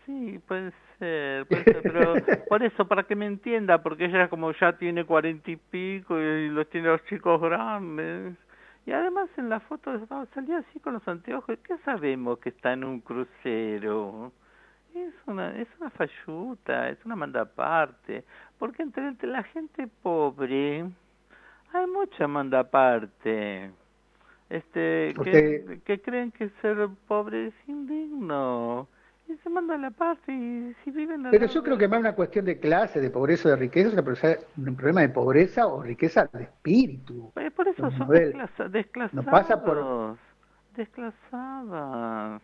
[0.06, 2.14] Sí, puede ser, puede ser, pero
[2.50, 6.50] por eso, para que me entienda, porque ella como ya tiene cuarenta y pico y
[6.50, 8.36] los tiene los chicos grandes.
[8.88, 11.60] Y además en la foto estaba- salía así con los anteojos.
[11.62, 14.32] ¿Qué sabemos que está en un crucero?
[14.96, 18.24] Es una, es una falluta, es una mandaparte.
[18.58, 20.86] Porque entre, entre la gente pobre
[21.74, 23.72] hay mucha mandaparte.
[24.50, 28.88] Este, que, Usted- que creen que ser pobre es indigno.
[29.30, 32.16] Y se manda la parte y si viven al Pero yo creo que más una
[32.16, 35.84] cuestión de clase, de pobreza o de riqueza, es una un problema de pobreza o
[35.84, 37.32] riqueza de espíritu.
[37.36, 39.26] Eh, Por eso son desclasa- desclasados.
[39.26, 40.18] no pasa por-
[40.76, 42.42] Desclasadas.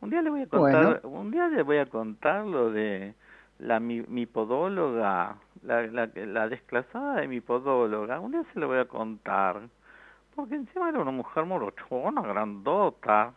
[0.00, 3.14] Un día le voy a contar, un día le voy a contar lo de
[3.58, 8.20] la mi, mi podóloga, la, la, la desclasada de mi podóloga.
[8.20, 9.62] Un día se lo voy a contar.
[10.34, 13.32] Porque encima era una mujer morochona, grandota.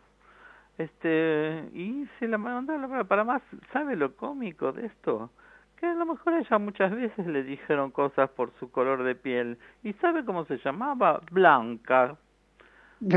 [0.84, 5.30] Este, y se la mandó a la para más, ¿sabe lo cómico de esto?
[5.76, 9.58] Que a lo mejor ella muchas veces le dijeron cosas por su color de piel.
[9.82, 11.20] ¿Y sabe cómo se llamaba?
[11.30, 12.16] Blanca.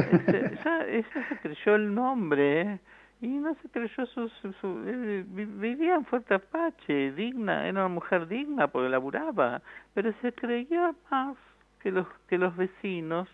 [0.05, 2.79] Este, ya, ella se creyó el nombre ¿eh?
[3.21, 4.29] y no se creyó su...
[4.29, 9.61] su, su- eh, vi- vivía en Fuerte Apache, digna, era una mujer digna porque laburaba,
[9.93, 11.37] pero se creía más
[11.79, 13.29] que los, que los vecinos.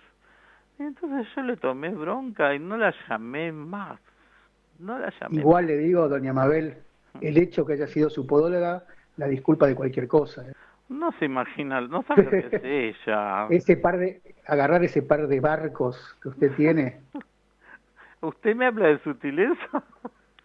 [0.79, 3.99] Entonces yo le tomé bronca y no la llamé más.
[4.79, 6.77] No la llamé Igual le digo, doña Mabel,
[7.21, 8.83] el hecho que haya sido su podóloga,
[9.17, 10.47] la disculpa de cualquier cosa.
[10.47, 10.53] ¿eh?
[10.87, 12.63] No se imagina, no sabe lo que es
[13.05, 13.47] ella.
[13.49, 17.01] Ese par de, agarrar ese par de barcos que usted tiene.
[18.21, 19.83] ¿Usted me habla de sutileza?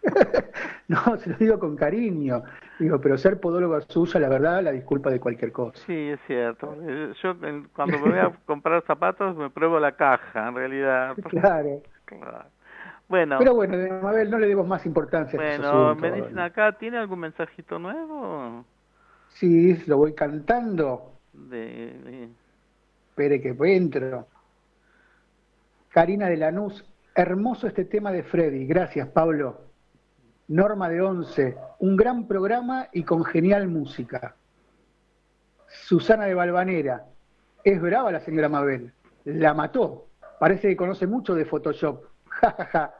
[0.87, 2.43] No, se lo digo con cariño.
[2.77, 5.83] Digo, pero ser podóloga suya, la verdad, la disculpa de cualquier cosa.
[5.87, 6.75] Sí, es cierto.
[6.87, 11.15] Eh, Yo en- cuando me voy a comprar zapatos me pruebo la caja, en realidad.
[11.27, 11.81] Claro.
[12.05, 12.45] Claro.
[13.07, 15.97] Bueno, Pero bueno, doña Mabel, no le demos más importancia a bueno, asuntos.
[16.01, 18.65] me dicen acá, ¿tiene algún mensajito nuevo?
[19.29, 21.11] Sí, lo voy cantando.
[21.33, 22.29] De, de-
[23.09, 24.27] Espere que entro.
[25.89, 28.65] Karina de Lanús, hermoso este tema de Freddy.
[28.65, 29.61] Gracias, Pablo.
[30.47, 34.35] Norma de Once, un gran programa y con genial música.
[35.67, 37.05] Susana de Valvanera,
[37.63, 38.91] es brava la señora Mabel.
[39.25, 40.07] La mató.
[40.39, 42.03] Parece que conoce mucho de Photoshop.
[42.41, 42.93] Ja, ja, ja.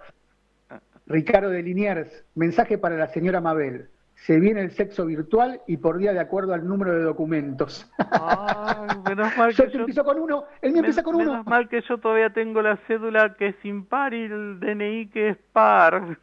[1.08, 3.90] Ricardo de Liniers, mensaje para la señora Mabel.
[4.16, 7.92] Se viene el sexo virtual y por día de acuerdo al número de documentos.
[7.98, 9.80] Ay, menos mal Yo que te yo...
[9.82, 11.32] empiezo con uno, el mío empieza con uno.
[11.32, 15.30] Menos mal que yo todavía tengo la cédula que es impar y el DNI que
[15.30, 16.18] es par.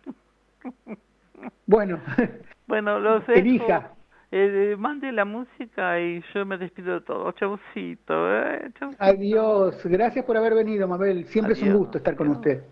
[1.67, 2.01] Bueno,
[2.67, 3.93] Bueno, los Elija.
[4.31, 7.31] Eh, mande la música y yo me despido de todo.
[7.33, 8.71] Chaucito, eh.
[8.79, 9.05] Chaucito.
[9.05, 9.81] adiós.
[9.85, 11.27] Gracias por haber venido, Mabel.
[11.27, 12.39] Siempre es un gusto estar con Adiós.
[12.39, 12.65] usted.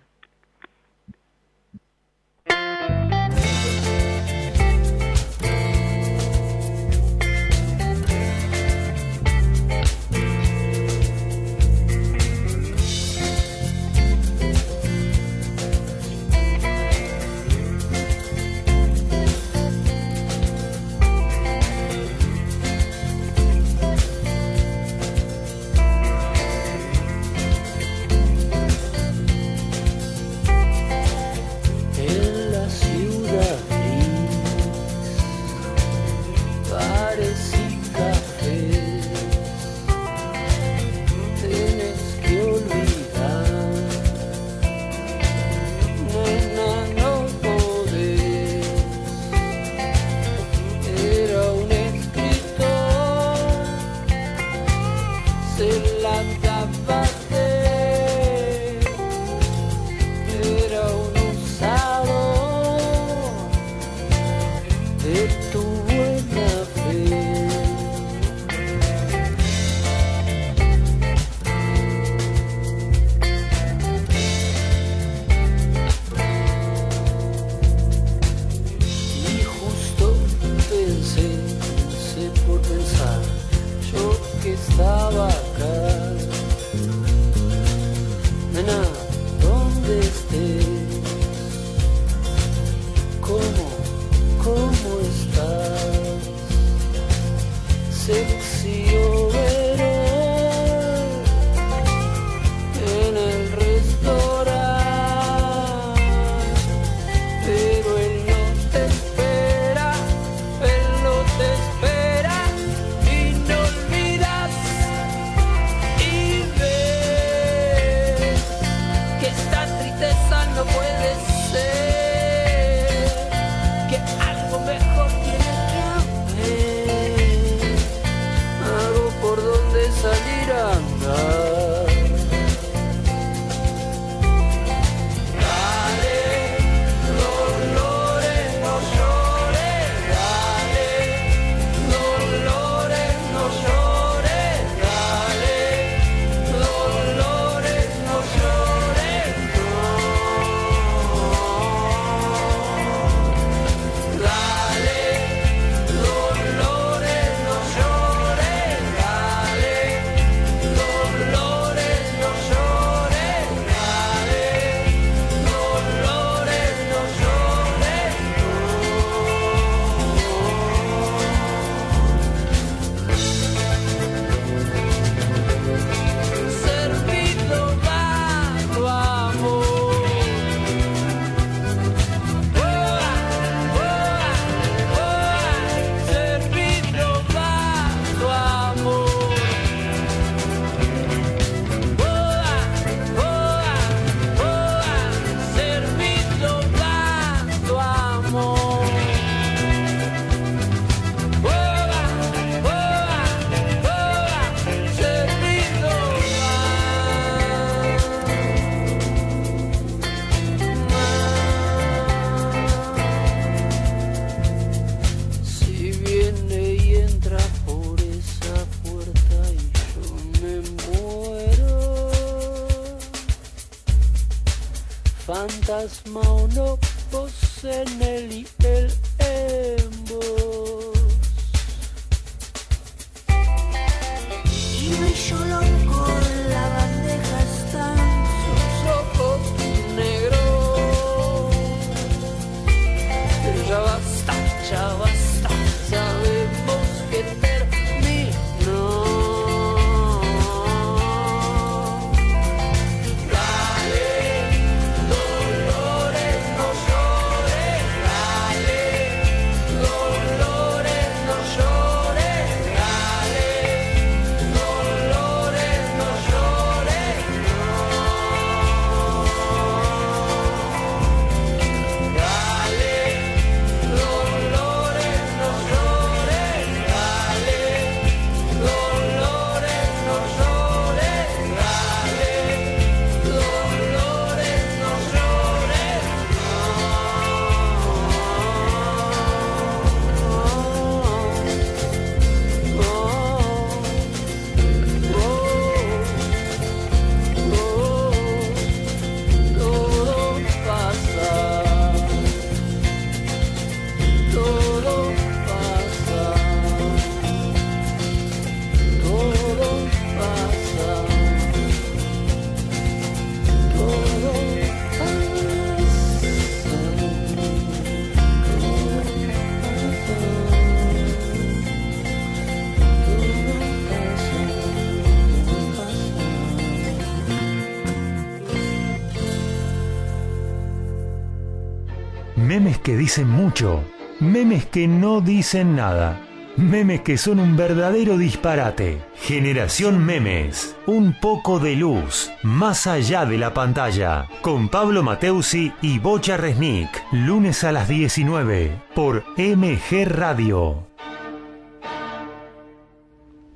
[333.11, 333.83] Dicen mucho,
[334.21, 336.21] memes que no dicen nada,
[336.57, 339.01] memes que son un verdadero disparate.
[339.17, 345.99] Generación Memes, un poco de luz, más allá de la pantalla, con Pablo Mateusi y
[345.99, 350.87] Bocha Resnick, lunes a las 19, por MG Radio.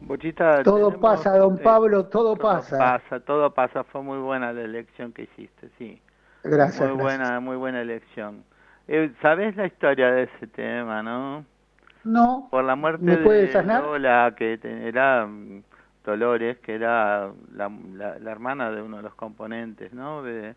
[0.00, 2.76] Bochita, Todo tenemos- pasa, don sí, Pablo, todo pasa.
[2.76, 3.84] pasa, todo pasa.
[3.84, 6.00] Fue muy buena la elección que hiciste, sí.
[6.42, 6.80] Gracias.
[6.90, 7.18] muy gracias.
[7.18, 8.42] buena, muy buena elección.
[8.88, 11.44] Eh, ¿Sabés la historia de ese tema, no?
[12.04, 13.82] No, Por la muerte ¿Me puede de desasnar?
[13.82, 15.62] Lola, que era mm,
[16.04, 20.22] Dolores, que era la, la, la hermana de uno de los componentes, ¿no?
[20.22, 20.54] De,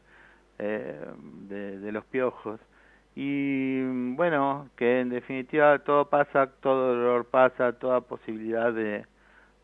[0.60, 1.06] eh,
[1.48, 2.60] de, de los piojos.
[3.16, 9.06] Y mm, bueno, que en definitiva todo pasa, todo dolor pasa, toda posibilidad de,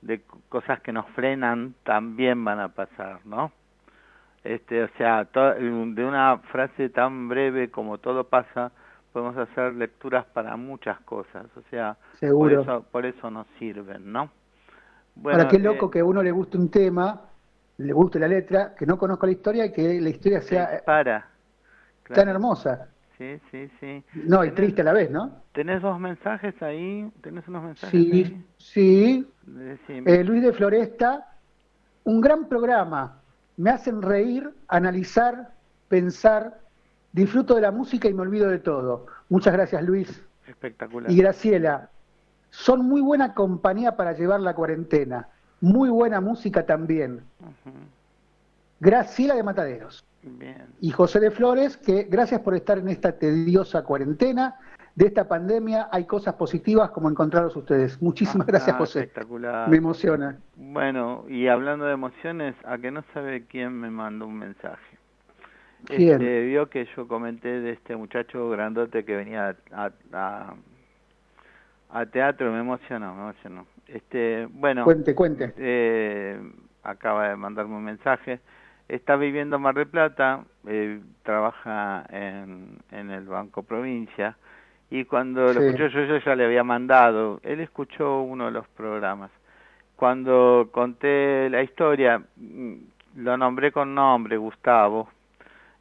[0.01, 3.51] de cosas que nos frenan también van a pasar, ¿no?
[4.43, 8.71] Este, o sea, to- de una frase tan breve como todo pasa,
[9.13, 12.55] podemos hacer lecturas para muchas cosas, o sea, Seguro.
[12.55, 14.29] por eso, por eso nos sirven, ¿no?
[15.25, 17.21] Ahora, qué eh, loco que a uno le guste un tema,
[17.77, 20.63] le guste la letra, que no conozca la historia y que la historia se sea
[20.65, 21.27] eh, dispara.
[22.09, 22.89] tan hermosa.
[23.17, 24.03] Sí, sí, sí.
[24.27, 25.43] No, y ¿Tenés- triste a la vez, ¿no?
[25.53, 27.09] ¿Tenés dos mensajes ahí?
[27.21, 28.45] ¿Tenés unos mensajes Sí, ahí?
[28.57, 29.27] sí.
[30.05, 31.25] Eh, Luis de Floresta,
[32.05, 33.22] un gran programa.
[33.57, 35.51] Me hacen reír, analizar,
[35.87, 36.59] pensar.
[37.11, 39.05] Disfruto de la música y me olvido de todo.
[39.29, 40.23] Muchas gracias, Luis.
[40.47, 41.11] Espectacular.
[41.11, 41.89] Y Graciela,
[42.49, 45.27] son muy buena compañía para llevar la cuarentena.
[45.61, 47.21] Muy buena música también.
[48.79, 50.03] Graciela de Mataderos.
[50.23, 50.67] Bien.
[50.79, 54.55] Y José de Flores, que gracias por estar en esta tediosa cuarentena.
[54.95, 57.99] De esta pandemia hay cosas positivas como encontrarlos ustedes.
[58.01, 58.99] Muchísimas Ah, gracias, José.
[59.01, 59.67] Espectacular.
[59.69, 60.37] Me emociona.
[60.55, 64.97] Bueno, y hablando de emociones, a que no sabe quién me mandó un mensaje.
[65.85, 66.21] ¿Quién?
[66.21, 70.53] Este, vio que yo comenté de este muchacho grandote que venía a, a,
[71.89, 73.65] a teatro, me emocionó, me emocionó.
[73.87, 75.53] Este, bueno, Cuente, cuente.
[75.57, 76.39] eh,
[76.83, 78.39] acaba de mandarme un mensaje.
[78.87, 84.37] Está viviendo en Mar del Plata, eh, trabaja en, en el Banco Provincia
[84.93, 88.67] y cuando lo escuchó yo, yo ya le había mandado, él escuchó uno de los
[88.67, 89.31] programas.
[89.95, 92.73] Cuando conté la historia, mm,
[93.15, 95.09] lo nombré con nombre, Gustavo,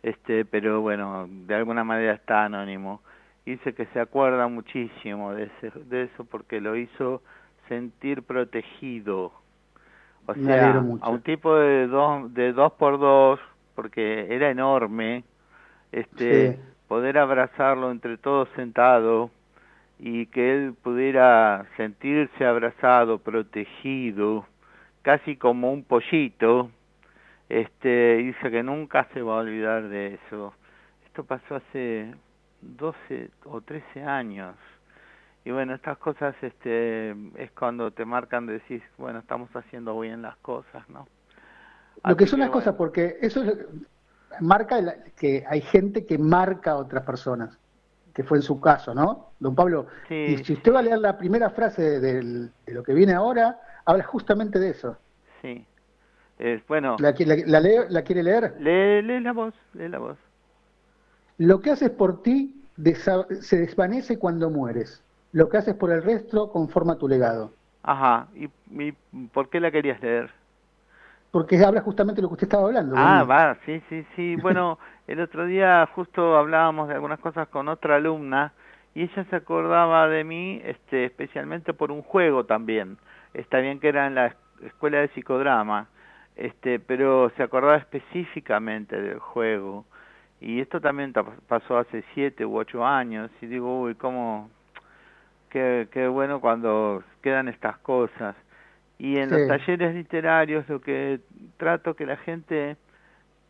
[0.02, 3.02] este, pero bueno, de alguna manera está anónimo.
[3.44, 7.20] Dice que se acuerda muchísimo de, ese, de eso porque lo hizo
[7.68, 9.30] sentir protegido.
[10.24, 13.40] O Me sea, a un tipo de dos, de dos por dos,
[13.74, 15.22] porque era enorme,
[15.90, 16.71] este, Sí.
[16.92, 19.30] Poder abrazarlo entre todos sentados
[19.98, 24.44] y que él pudiera sentirse abrazado, protegido,
[25.00, 26.70] casi como un pollito,
[27.48, 30.52] este, dice que nunca se va a olvidar de eso.
[31.06, 32.14] Esto pasó hace
[32.60, 34.54] 12 o 13 años.
[35.46, 40.20] Y bueno, estas cosas este es cuando te marcan de decir, bueno, estamos haciendo bien
[40.20, 41.08] las cosas, ¿no?
[42.04, 43.64] Lo que son las bueno, cosas, porque eso es-
[44.40, 44.80] marca
[45.16, 47.58] que hay gente que marca a otras personas,
[48.14, 49.30] que fue en su caso, ¿no?
[49.40, 52.82] Don Pablo, Sí, y si usted va a leer la primera frase del- de lo
[52.82, 54.96] que viene ahora, habla justamente de eso.
[55.40, 55.64] Sí.
[56.38, 58.54] Eh, bueno, ¿La, la, la lee- la quiere leer?
[58.58, 60.18] lee, lee la voz, lee la voz.
[61.38, 65.02] Lo que haces por ti desa- se desvanece cuando mueres.
[65.32, 67.52] Lo que haces por el resto conforma tu legado.
[67.82, 68.92] Ajá, ¿y, y
[69.32, 70.30] por qué la querías leer?
[71.32, 72.94] Porque habla justamente de lo que usted estaba hablando.
[72.96, 74.36] Ah, va, sí, sí, sí.
[74.42, 78.52] Bueno, el otro día justo hablábamos de algunas cosas con otra alumna
[78.94, 82.98] y ella se acordaba de mí este, especialmente por un juego también.
[83.34, 85.88] Está bien que era en la es- escuela de psicodrama,
[86.36, 89.86] este, pero se acordaba específicamente del juego.
[90.40, 94.50] Y esto también ta- pasó hace siete u ocho años y digo, uy, cómo,
[95.50, 98.34] qué, qué bueno cuando quedan estas cosas.
[99.02, 99.34] Y en Sí.
[99.36, 101.18] los talleres literarios lo que
[101.58, 102.76] trato que la gente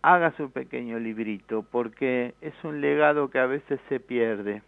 [0.02, 4.62] haga su pequeño librito, porque es un legado que a veces se pierde.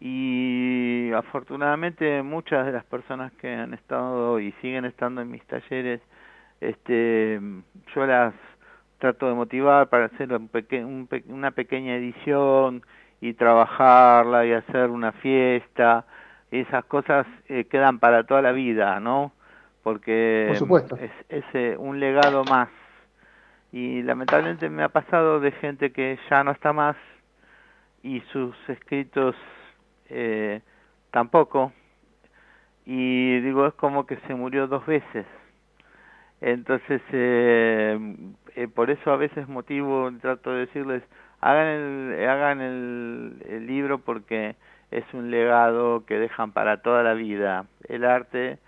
[0.00, 6.00] Y afortunadamente muchas de las personas que han estado y siguen estando en mis talleres,
[6.60, 7.40] este,
[7.94, 8.34] yo las
[8.98, 12.82] trato de motivar para hacer un peque- un pe- una pequeña edición
[13.20, 16.04] y trabajarla y hacer una fiesta.
[16.50, 19.32] Esas cosas eh, quedan para toda la vida, ¿no?
[19.82, 20.96] Porque Por supuesto.
[20.96, 22.68] es, es eh, un legado más.
[23.72, 26.96] Y lamentablemente me ha pasado de gente que ya no está más
[28.02, 29.34] y sus escritos
[30.08, 30.60] eh,
[31.10, 31.72] tampoco.
[32.84, 35.26] Y digo, es como que se murió dos veces.
[36.40, 38.16] Entonces, eh,
[38.56, 41.02] eh, por eso a veces motivo, trato de decirles,
[41.40, 44.56] hagan el, hagan el, el libro porque
[44.90, 47.66] es un legado que dejan para toda la vida.
[47.88, 48.58] El arte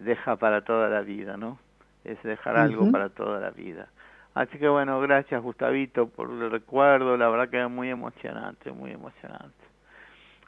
[0.00, 1.58] deja para toda la vida, ¿no?
[2.04, 3.88] Es dejar algo para toda la vida.
[4.34, 8.90] Así que bueno, gracias Gustavito por el recuerdo, la verdad que es muy emocionante, muy
[8.90, 9.54] emocionante.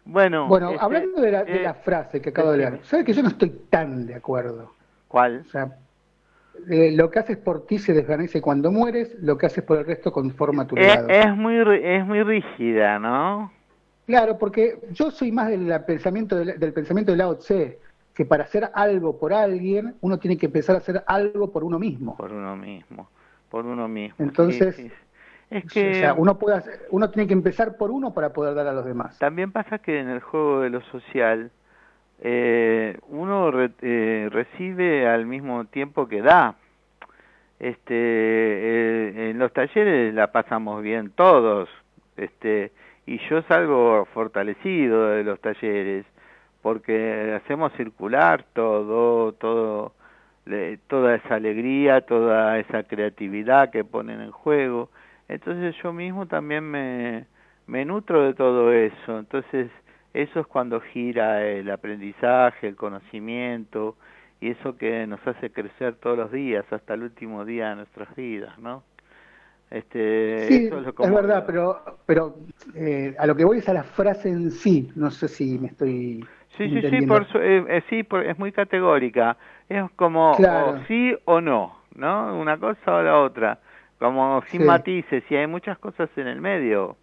[0.05, 2.89] Bueno, Bueno, este, hablando de la, de eh, la frase que acabo de leer, decime.
[2.89, 4.73] ¿sabe que yo no estoy tan de acuerdo?
[5.09, 5.45] ¿Cuál?
[5.47, 5.77] O sea,
[6.69, 9.87] eh, lo que haces por ti se desvanece cuando mueres, lo que haces por el
[9.87, 11.09] resto conforma tu legado.
[11.09, 13.53] es muy es muy rígida, ¿no?
[14.07, 17.79] Claro, porque yo soy más del pensamiento del, del pensamiento de Lao Tse,
[18.17, 21.79] que para hacer algo por alguien, uno tiene que empezar a hacer algo por uno
[21.79, 22.17] mismo.
[22.17, 23.09] Por uno mismo,
[23.51, 24.17] por uno mismo.
[24.19, 24.91] Entonces, sí.
[25.51, 28.55] es O que sea, uno puede hacer- uno tiene que empezar por uno para poder
[28.55, 29.19] dar a los demás.
[29.19, 31.51] también pasa que en el juego de lo social
[32.23, 36.55] eh, uno re- eh, recibe al mismo tiempo que da.
[37.59, 41.69] Este, eh, en los talleres la pasamos bien todos,
[42.17, 42.73] este,
[43.07, 46.05] y yo salgo fortalecido de los talleres
[46.67, 49.93] porque hacemos circular todo, todo,
[50.47, 54.91] le- toda esa alegría, toda esa creatividad que ponen en juego.
[55.29, 57.27] Entonces yo mismo también me,
[57.69, 59.17] me nutro de todo eso.
[59.17, 59.71] Entonces
[60.13, 63.95] eso es cuando gira el aprendizaje, el conocimiento
[64.41, 68.13] y eso que nos hace crecer todos los días hasta el último día de nuestras
[68.17, 68.83] vidas, ¿no?
[69.71, 72.37] Este, Sí, eso lo es como- verdad, pero, pero
[72.75, 74.91] eh, a lo que voy es a la frase en sí.
[74.97, 76.25] No sé si me estoy
[76.57, 79.37] Sí, sí, sí, por, su- eh, eh, sí por- es muy categórica.
[79.69, 80.71] Es como Claro.
[80.73, 82.39] o sí o no, ¿no?
[82.39, 83.59] Una cosa o la otra.
[83.99, 84.67] Como sin Sí.
[84.67, 86.97] matices y hay muchas cosas en el medio.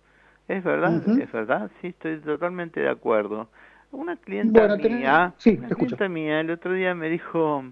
[0.47, 0.91] ¿Es verdad?
[1.19, 1.71] ¿Es verdad?
[1.81, 3.49] Sí, estoy totalmente de acuerdo.
[3.91, 7.63] Una clienta Bueno, mía, sí, una clienta mía el otro día me dijo,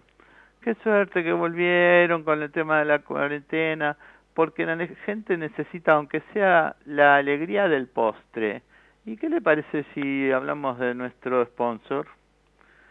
[0.62, 3.98] qué suerte que volvieron con el tema de la cuarentena,
[4.34, 8.62] porque la gente necesita, aunque sea la alegría del postre.
[9.06, 12.08] ¿Y qué le parece si hablamos de nuestro sponsor?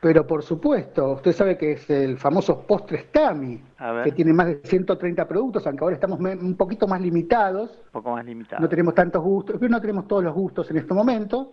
[0.01, 3.63] Pero por supuesto, usted sabe que es el famoso postres Tami,
[4.03, 7.79] que tiene más de 130 productos, aunque ahora estamos un poquito más limitados.
[7.87, 8.63] Un poco más limitado.
[8.63, 11.53] No tenemos tantos gustos, pero no tenemos todos los gustos en este momento.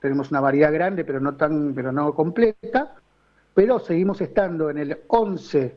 [0.00, 2.94] Tenemos una variedad grande, pero no tan, pero no completa.
[3.54, 5.76] Pero seguimos estando en el 11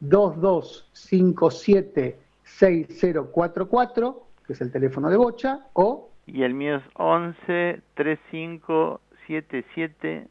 [0.00, 7.80] 22 57 6044, que es el teléfono de Bocha, o Y el mío es 11
[7.94, 10.26] 35 77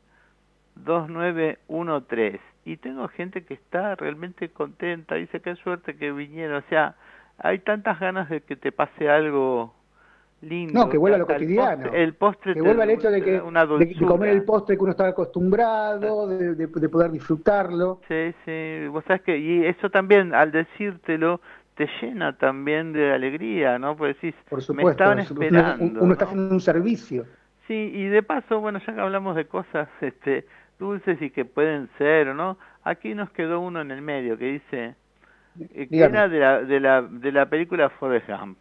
[0.76, 2.40] 2913.
[2.66, 6.58] Y tengo gente que está realmente contenta, dice qué suerte que vinieron.
[6.58, 6.96] O sea,
[7.38, 9.74] hay tantas ganas de que te pase algo
[10.42, 10.74] lindo.
[10.86, 11.84] No, que vuelva a lo cotidiano.
[11.92, 14.08] postre- El postre que vuelva el hecho de que da una de, de dulzura.
[14.08, 18.00] comer el postre que uno estaba acostumbrado, de, de- de poder disfrutarlo.
[18.08, 21.42] Sí, sí, vos sabés que, y eso también, al decírtelo,
[21.76, 23.96] te llena también de alegría, ¿no?
[23.96, 26.02] Pues decís, Por me supuesto, estaban es- uno- esperando.
[26.04, 27.26] uno, está haciendo un servicio.
[27.68, 30.46] Sí, y de paso, bueno, ya que hablamos de cosas este,
[30.80, 34.96] dulces y que pueden ser no, aquí nos quedó uno en el medio que dice,
[35.60, 38.58] eh, que era de la, de, la, de la película Forrest Gump.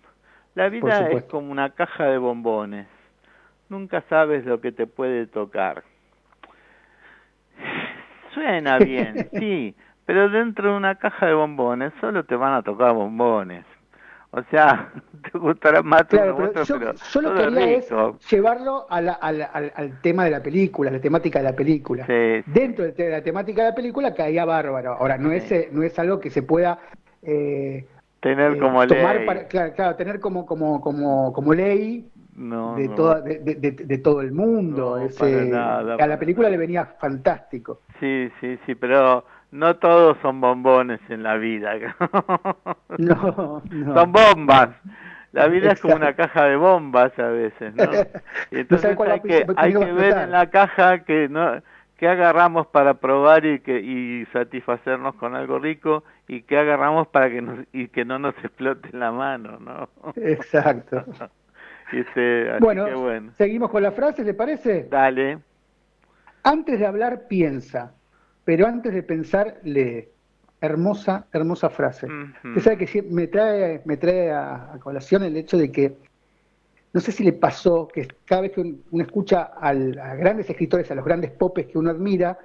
[0.54, 2.86] La vida es como una caja de bombones.
[3.70, 5.82] Nunca sabes lo que te puede tocar.
[8.34, 9.74] Suena bien, sí,
[10.06, 13.64] pero dentro de una caja de bombones solo te van a tocar bombones.
[14.34, 14.90] O sea,
[15.30, 17.90] te gustará más Claro, pero otro, yo, pero yo lo todo que quería es
[18.30, 21.52] llevarlo a la- a la- al, al tema de la película, la temática de la
[21.56, 22.06] película.
[22.06, 24.94] Sí, Dentro de la temática de la película caía bárbaro.
[24.94, 25.54] Ahora, no es, Sí.
[25.54, 26.78] eh, no es algo que se pueda
[27.22, 27.86] eh,
[28.20, 29.26] tener eh, como tomar ley.
[29.26, 32.94] para, claro, claro, tener como, como, como, como ley No, de, no.
[32.94, 34.96] toda, de, de- de- todo el mundo.
[34.98, 36.56] No, Es, para eh, nada, a la película nada.
[36.56, 37.82] le venía fantástico.
[38.00, 41.72] Sí, sí, sí, pero no todos son bombones en la vida.
[42.98, 43.94] No, no.
[43.94, 44.70] Son bombas.
[45.32, 47.84] La vida es como una caja de bombas a veces, ¿no?
[48.50, 51.62] Y No entonces va hay que, hay que ver en la caja que no
[51.96, 57.30] que agarramos para probar y que y satisfacernos con algo rico y que agarramos para
[57.30, 59.88] que nos y que no nos explote la mano, ¿no?
[60.16, 61.04] Exacto.
[61.92, 63.32] Este, así Bueno, que bueno.
[63.36, 64.88] seguimos con la frase, ¿le parece?
[64.90, 65.40] Dale.
[66.42, 67.94] Antes de hablar, piensa,
[68.44, 70.08] pero antes de pensar, lee.
[70.60, 72.06] Hermosa, hermosa frase.
[72.06, 72.48] Ujú.
[72.50, 75.96] Usted sabe que me trae, me trae a, a colación el hecho de que,
[76.92, 80.48] no sé si le pasó, que cada vez que un- uno escucha al- a grandes
[80.48, 82.38] escritores, a los grandes popes que uno admira,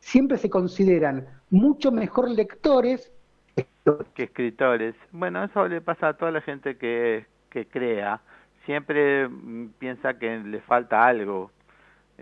[0.00, 3.12] siempre se consideran mucho mejor lectores
[3.54, 4.08] que escritores.
[4.14, 4.94] que escritores.
[5.12, 8.20] Bueno, eso le pasa a toda la gente que, que crea.
[8.66, 11.52] Siempre mm, piensa que le falta algo.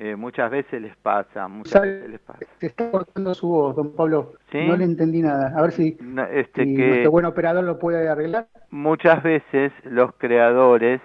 [0.00, 1.92] Eh, muchas veces les pasa, muchas ¿Sabe?
[1.94, 2.38] veces les pasa.
[2.60, 4.34] Se está cortando su voz, don Pablo.
[4.52, 4.58] ¿Sí?
[4.64, 5.52] No le entendí nada.
[5.58, 8.46] A ver si, No, este si que nuestro buen operador lo puede arreglar.
[8.70, 11.00] muchas veces los creadores,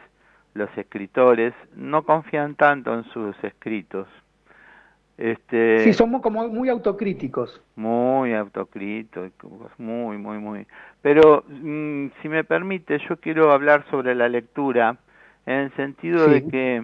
[0.54, 4.08] los escritores, no confían tanto en sus escritos.
[5.18, 7.62] Este, Sí, somos como muy autocríticos.
[7.76, 9.32] Muy autocríticos,
[9.78, 10.68] muy, muy, muy.
[11.02, 14.98] Pero mm, si me permite, yo quiero hablar sobre la lectura
[15.46, 16.32] en el sentido Sí.
[16.32, 16.84] de que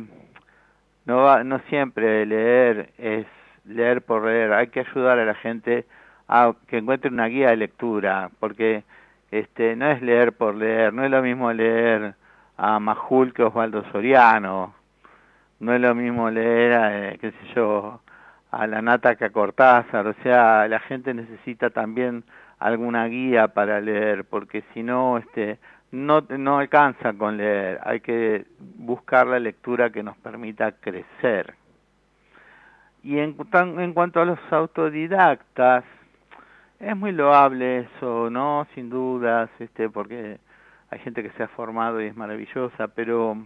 [1.05, 3.25] no va, no siempre leer es
[3.65, 4.53] leer por leer.
[4.53, 5.85] Hay que ayudar a la gente
[6.27, 8.83] a que encuentre una guía de lectura, porque
[9.31, 12.15] este no es leer por leer, no es lo mismo leer
[12.57, 14.73] a Majul que Osvaldo Soriano,
[15.59, 18.01] no es lo mismo leer a, eh, qué sé yo,
[18.51, 22.23] a la nata que a Cortázar, o sea, la gente necesita también
[22.59, 25.59] alguna guía para leer, porque si no, este,
[25.91, 31.55] no, no alcanza con leer, hay que buscar la lectura que nos permita crecer.
[33.03, 35.83] Y en, en cuanto a los autodidactas,
[36.79, 38.67] es muy loable eso, ¿no?
[38.75, 40.39] Sin dudas, este, porque
[40.89, 43.37] hay gente que se ha formado y es maravillosa, pero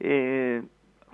[0.00, 0.62] eh,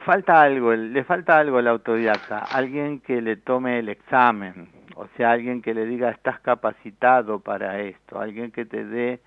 [0.04, 5.32] falta algo, le falta algo al autodidacta, alguien que le tome el examen, o sea,
[5.32, 9.20] alguien que le diga estás capacitado para esto, alguien que te dé,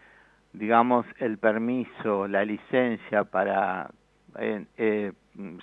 [0.54, 3.90] digamos, el permiso, la licencia para
[4.40, 5.12] eh, eh,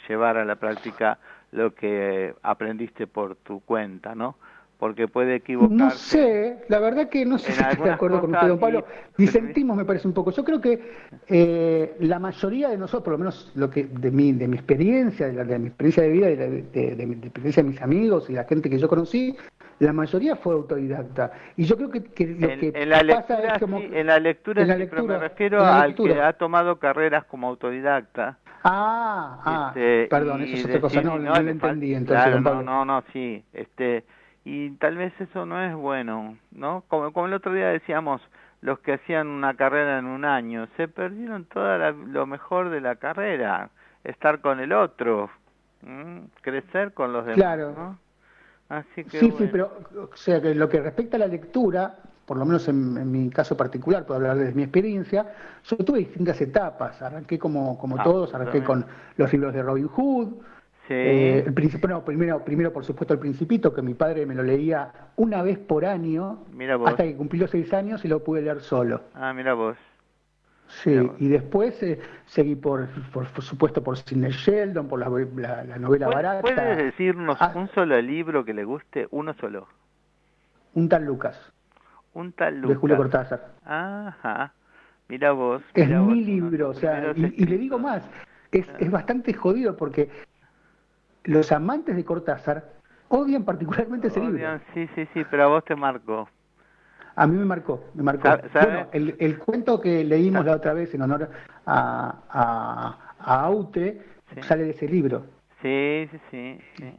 [0.09, 1.19] llevar a la práctica
[1.53, 4.37] lo que aprendiste por tu cuenta, ¿no?
[4.79, 5.77] Porque puede equivocarse.
[5.85, 8.85] No sé, la verdad que no sé si estoy de acuerdo con usted, don Pablo.
[9.17, 10.33] Disentimos, me parece un poco.
[10.33, 10.81] Yo creo que
[11.29, 15.29] eh, la mayoría de nosotros, por lo menos lo que de mi, de mi experiencia,
[15.29, 18.29] de, la- de mi experiencia de vida, de, de- de mi experiencia de mis amigos
[18.29, 19.37] y la gente que yo conocí,
[19.79, 21.33] la mayoría fue autodidacta.
[21.57, 23.79] Y yo creo que, que lo En, que en la pasa lectura, es como...
[23.79, 27.25] sí, en la lectura, en la sí, pero me refiero al que ha tomado carreras
[27.25, 28.39] como autodidacta.
[28.63, 32.63] Ah, ah, Este, perdón, eso es otra cosa, no, no, lo entendí entonces, claro, no,
[32.63, 34.05] no, no, sí, este,
[34.45, 36.83] y tal vez eso no es bueno, ¿no?
[36.89, 38.23] Como, como el otro día decíamos,
[38.63, 42.97] los que hacían una carrera en un año, se perdieron todo lo mejor de la
[42.97, 43.69] carrera,
[44.03, 45.29] estar con el otro,
[45.87, 46.23] ¿m?
[46.41, 47.73] crecer con los demás, Claro.
[47.77, 47.99] ¿no?
[48.69, 49.39] Así que Sí, bueno.
[49.39, 49.71] sí, pero
[50.13, 53.29] o sea que lo que respecta a la lectura, por lo menos en, en mi
[53.31, 55.27] caso particular, puedo hablar desde mi experiencia,
[55.65, 57.01] yo tuve distintas etapas.
[57.03, 58.87] Arranqué como, como Ah, todos, arranqué con
[59.17, 60.29] los libros de Robin Hood.
[60.89, 60.93] Sí.
[60.95, 64.43] eh, el Principito, no, primero, primero, por supuesto, El Principito, que mi padre me lo
[64.43, 68.43] leía una vez por año, Mira hasta que cumplí los seis años y lo pude
[68.43, 69.01] leer solo.
[69.15, 69.77] Ah, mira vos.
[70.83, 75.65] Sí, y después eh, seguí por, por, por supuesto por Sidney Sheldon, por la, la-
[75.65, 76.41] la novela ¿Puede- barata.
[76.43, 79.07] ¿Puedes decirnos Ah, un solo libro que le guste?
[79.11, 79.69] Uno solo.
[80.75, 81.39] un tal Lucas,
[82.13, 82.79] Un tal de Lucas.
[82.79, 83.53] Julio Cortázar.
[83.65, 84.53] Ajá.
[85.09, 85.63] Mira vos.
[85.75, 88.03] Es vos, mi de libro, o sea, y, y le digo más,
[88.51, 90.09] es, es bastante jodido porque
[91.25, 92.73] los amantes de Cortázar
[93.09, 94.59] odian particularmente ese libro.
[94.75, 96.29] Sí, sí, sí, pero a vos te marcó.
[97.17, 98.29] A mí me marcó, me marcó.
[98.53, 101.31] Bueno, el, el cuento que leímos la otra vez en honor
[101.67, 104.03] a, a, a Aute
[104.35, 104.43] Sí.
[104.43, 105.27] sale de ese libro.
[105.63, 106.59] Sí, sí, sí.
[106.79, 106.95] sí.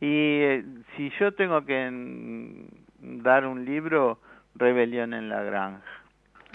[0.00, 0.64] Y eh,
[0.96, 2.66] si yo tengo que
[3.00, 4.18] dar un libro,
[4.54, 5.82] Rebelión en la Granja.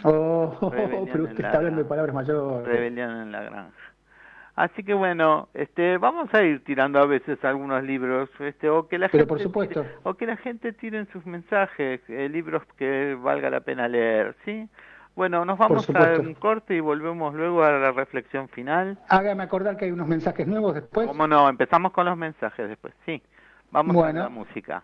[0.04, 2.68] Oh, Rebelión pero usted está hablando de palabras mayores.
[2.68, 3.72] Rebelión en la Granja.
[4.56, 8.98] Así que bueno, este, vamos a ir tirando a veces algunos libros, este, o que
[8.98, 9.84] la Pero gente por supuesto.
[9.84, 13.88] tire- o que la gente tire en sus mensajes, eh, libros que valga la pena
[13.90, 14.68] leer, ¿sí?
[15.14, 18.98] Bueno, nos vamos a un corte y volvemos luego a la reflexión final.
[19.10, 21.08] Hágame acordar que hay unos mensajes nuevos después.
[21.08, 21.48] ¿Cómo no?
[21.50, 23.22] Empezamos con los mensajes después, sí.
[23.72, 24.22] Vamos Bueno.
[24.22, 24.84] a la música.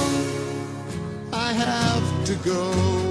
[1.65, 3.10] have to go.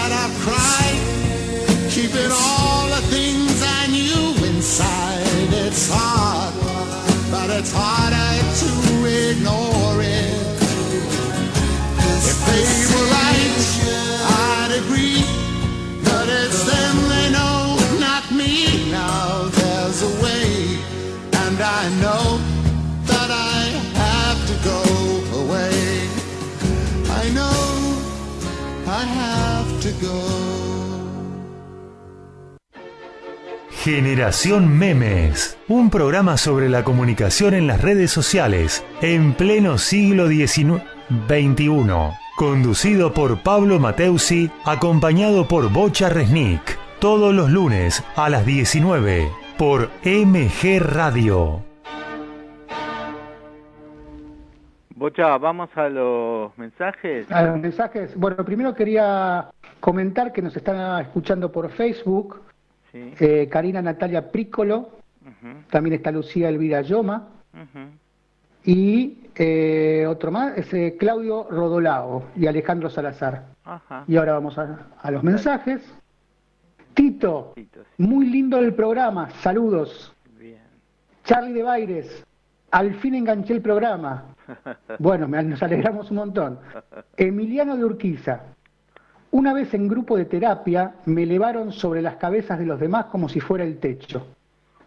[0.47, 5.53] I've keeping all the things I knew inside.
[5.53, 6.53] It's hard,
[7.29, 8.31] but it's harder
[8.61, 8.71] to
[9.29, 10.41] ignore it.
[12.29, 13.30] If they were right,
[33.83, 40.83] Generación Memes, un programa sobre la comunicación en las redes sociales en pleno siglo XIX
[41.27, 41.91] XXI,
[42.37, 49.89] conducido por Pablo Mateusi, acompañado por Bocha Resnick, todos los lunes a las 19 por
[50.03, 51.70] MG Radio.
[55.01, 57.25] Bocha, vamos a los mensajes.
[57.31, 58.15] A los mensajes.
[58.15, 59.47] Bueno, primero quería
[59.79, 62.39] comentar que nos están escuchando por Facebook.
[62.91, 63.11] Sí.
[63.19, 64.89] eh, Karina Natalia Prícolo,
[65.25, 67.79] Ujú, también está Lucía Elvira Yoma ujú.
[68.63, 73.45] y eh, otro más es eh, Claudio Rodolao y Alejandro Salazar.
[73.65, 74.03] Ajá.
[74.07, 75.81] Y ahora vamos a, a los mensajes.
[76.93, 78.03] Tito, Tito, sí.
[78.03, 80.13] muy lindo el programa, saludos.
[80.37, 80.59] Bien.
[81.23, 82.23] Charlie de Baires,
[82.69, 84.25] al fin enganché el programa.
[84.99, 86.59] Bueno, me- nos alegramos un montón.
[87.17, 88.41] Emiliano de Urquiza,
[89.31, 93.29] una vez en grupo de terapia me elevaron sobre las cabezas de los demás como
[93.29, 94.27] si fuera el techo.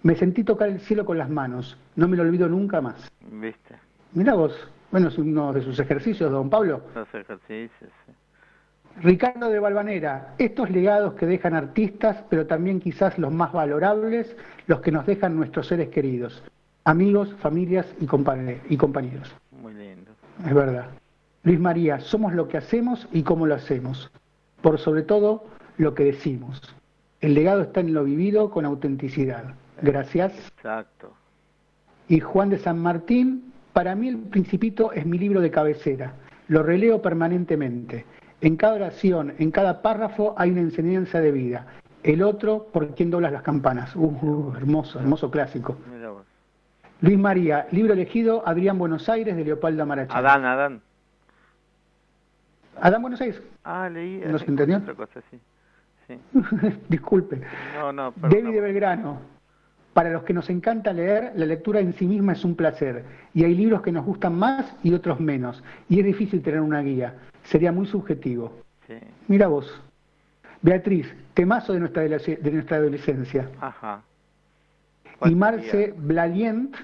[0.03, 3.11] Me sentí tocar el cielo con las manos, no me lo olvido nunca más.
[3.31, 3.75] ¿Viste?
[4.13, 4.55] Mira vos,
[4.91, 6.83] bueno, es uno de sus ejercicios, don Pablo.
[6.95, 7.91] Los ejercicios.
[8.07, 8.13] sí.
[9.03, 14.37] Ricardo de Balvanera, estos legados que dejan artistas, pero también quizás los más valorables,
[14.69, 16.45] los que nos dejan nuestros seres queridos,
[16.85, 18.07] amigos, familias y
[18.77, 19.35] compañeros.
[19.65, 20.11] Muy lindo.
[20.47, 20.91] Es verdad.
[21.43, 24.11] Luis María, somos lo que hacemos y cómo lo hacemos.
[24.61, 25.47] Por sobre todo,
[25.79, 26.61] lo que decimos.
[27.23, 29.55] El legado está en lo vivido con autenticidad.
[29.81, 30.35] Gracias.
[30.59, 31.15] Exacto.
[32.09, 36.13] Y Juan de San Martín, para mí el Principito es mi libro de cabecera.
[36.49, 38.05] Lo releo permanentemente.
[38.43, 41.67] En cada oración, en cada párrafo hay una enseñanza de vida.
[42.03, 43.97] El otro, por quien doblas las campanas.
[43.97, 45.79] Uh, uh, hermoso, hermoso clásico.
[47.05, 50.17] Luis María, libro elegido, Adrián Buenos Aires, de Leopoldo Amarachán.
[50.17, 50.81] Adán, Adán.
[52.81, 53.43] Adán Buenos Aires.
[53.63, 54.23] Ah, leí.
[54.27, 54.79] ¿No se entendió?
[54.79, 55.39] Otra cosa, sí.
[56.07, 56.19] Sí.
[56.89, 57.43] Disculpe.
[57.75, 58.31] No, no, perdón.
[58.31, 59.19] David de Belgrano.
[59.93, 63.05] Para los que nos encanta leer, la lectura en sí misma es un placer.
[63.35, 65.63] Y hay libros que nos gustan más y otros menos.
[65.91, 67.17] Y es difícil tener una guía.
[67.43, 68.63] Sería muy subjetivo.
[68.87, 68.95] Sí.
[69.29, 69.79] Mira vos.
[70.63, 73.51] Beatriz, temazo de nuestra, de nuestra adolescencia.
[73.61, 74.01] Ajá.
[75.05, 75.95] Y ¿Cuál Marce?
[75.99, 76.75] Blalient.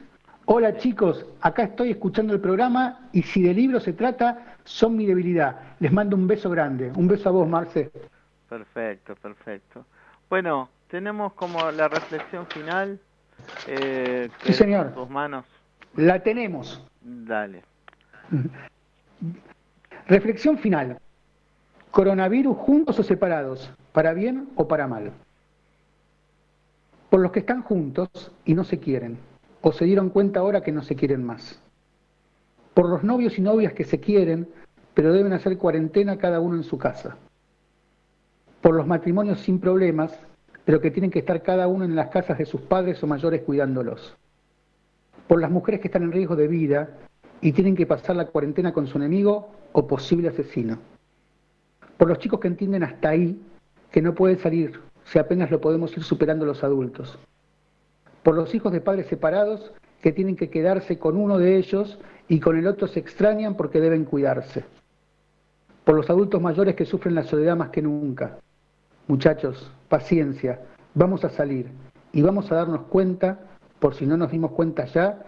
[0.53, 5.07] Hola chicos, acá estoy escuchando el programa y si de libros se trata, son mi
[5.07, 5.61] debilidad.
[5.79, 6.91] Les mando un beso grande.
[6.97, 7.93] Un beso a vos, Marce.
[8.49, 9.87] Perfecto, perfecto.
[10.29, 12.99] Bueno, tenemos como la reflexión final.
[13.69, 14.87] Eh, Sí, señor.
[14.89, 15.45] en tus manos.
[15.95, 16.85] La tenemos.
[17.01, 17.63] Dale.
[20.09, 20.99] Reflexión final.
[21.93, 25.13] Coronavirus juntos o separados, para bien o para mal.
[27.09, 29.30] Por los que están juntos y no se quieren,
[29.63, 31.61] o se dieron cuenta ahora que no se quieren más.
[32.75, 34.49] Por los novios y novias que se quieren,
[34.95, 37.17] pero deben hacer cuarentena cada uno en su casa.
[38.61, 40.19] Por los matrimonios sin problemas,
[40.65, 43.43] pero que tienen que estar cada uno en las casas de sus padres o mayores
[43.43, 44.17] cuidándolos.
[45.27, 46.91] Por las mujeres que están en riesgo de vida
[47.41, 50.79] y tienen que pasar la cuarentena con su enemigo o posible asesino.
[51.97, 53.41] Por los chicos que entienden hasta ahí
[53.91, 57.19] que no pueden salir si apenas lo podemos ir superando los adultos.
[58.23, 61.99] Por los hijos de padres separados que tienen que quedarse con uno de ellos
[62.29, 64.65] y con el otro se extrañan porque deben cuidarse.
[65.85, 68.39] Por los adultos mayores que sufren la soledad más que nunca.
[69.09, 70.61] Muchachos, paciencia,
[70.95, 71.71] vamos a salir
[72.13, 73.41] y vamos a darnos cuenta,
[73.79, 75.23] por si no nos dimos cuenta ya,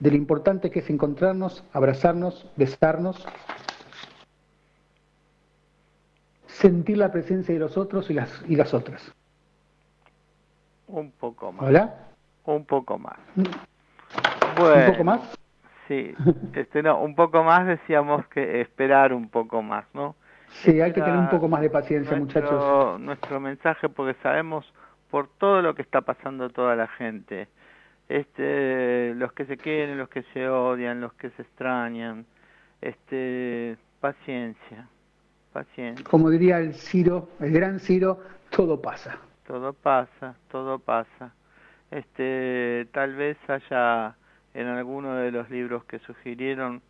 [0.00, 3.24] de lo importante que es encontrarnos, abrazarnos, besarnos,
[6.46, 9.02] sentir la presencia de los otros y las, y las otras.
[10.88, 11.66] Un poco más.
[11.66, 12.03] ¿Hola?
[12.44, 13.18] Un poco más.
[13.36, 13.44] ¿Un
[14.58, 14.92] Bueno.
[14.92, 15.38] poco más?
[15.88, 16.14] Sí,
[16.54, 20.16] este no, un poco más decíamos que esperar un poco más, ¿no?
[20.48, 23.00] Sí, hay que tener un poco más de paciencia, nuestro, muchachos.
[23.00, 24.72] Nuestro mensaje, porque sabemos
[25.10, 27.48] por todo lo que está pasando toda la gente.
[28.08, 32.26] Este, los que se quieren, los que se odian, los que se extrañan.
[32.80, 34.86] Este, paciencia,
[35.52, 36.04] paciencia.
[36.08, 38.20] Como diría el Ciro, el gran Ciro,
[38.50, 39.18] todo pasa.
[39.46, 41.32] Todo pasa, todo pasa.
[41.90, 44.16] Este, tal vez haya
[44.54, 46.82] en alguno de los libros que sugirieron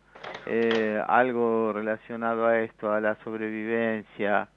[0.45, 4.47] eh, algo relacionado a esto, a la sobrevivencia,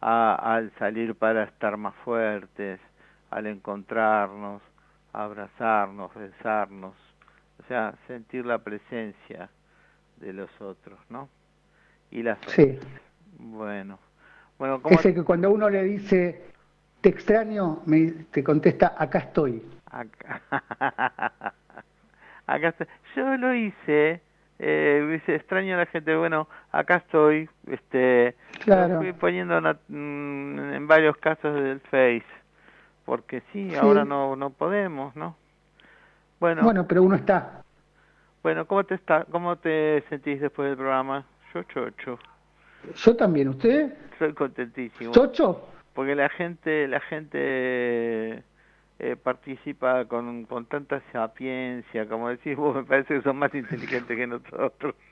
[0.00, 2.80] a, al salir para estar más fuertes,
[3.30, 4.62] al encontrarnos,
[5.12, 6.94] abrazarnos, besarnos,
[7.58, 9.50] o sea, sentir la presencia
[10.18, 11.28] de los otros, ¿no?
[12.10, 12.78] Y las Sí.
[13.38, 13.98] Bueno,
[14.58, 16.54] bueno, ¿cómo Ese que cuando uno le dice,
[17.06, 19.62] te extraño, me, te contesta, acá estoy.
[19.88, 20.42] Acá,
[22.48, 22.86] acá estoy.
[23.14, 24.20] Yo lo hice,
[24.58, 28.34] eh, dice, extraño a la gente, bueno, acá estoy, este,
[28.64, 28.94] Claro.
[28.94, 32.26] lo fui poniendo nat- mm, en varios casos del Face,
[33.04, 33.76] porque sí, Sí.
[33.76, 35.36] ahora no, no podemos, ¿no?
[36.40, 37.62] Bueno, bueno, Bueno, pero uno está.
[38.66, 41.24] ¿cómo te está, cómo te sentís después del programa?
[41.54, 42.18] Yo chocho,
[42.96, 43.94] Yo también, ¿usted?
[44.18, 45.12] soy contentísimo.
[45.12, 45.68] ¿Chocho?
[45.96, 48.44] Porque la gente la gente
[48.98, 54.16] eh, participa con, con tanta sapiencia como decís vos me parece que son más inteligentes
[54.16, 54.94] que nosotros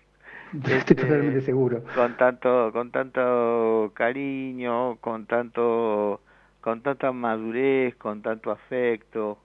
[0.55, 1.83] Estoy Este, totalmente seguro.
[1.97, 6.21] con tanto con tanto cariño con tanto
[6.61, 9.39] con tanta madurez con tanto afecto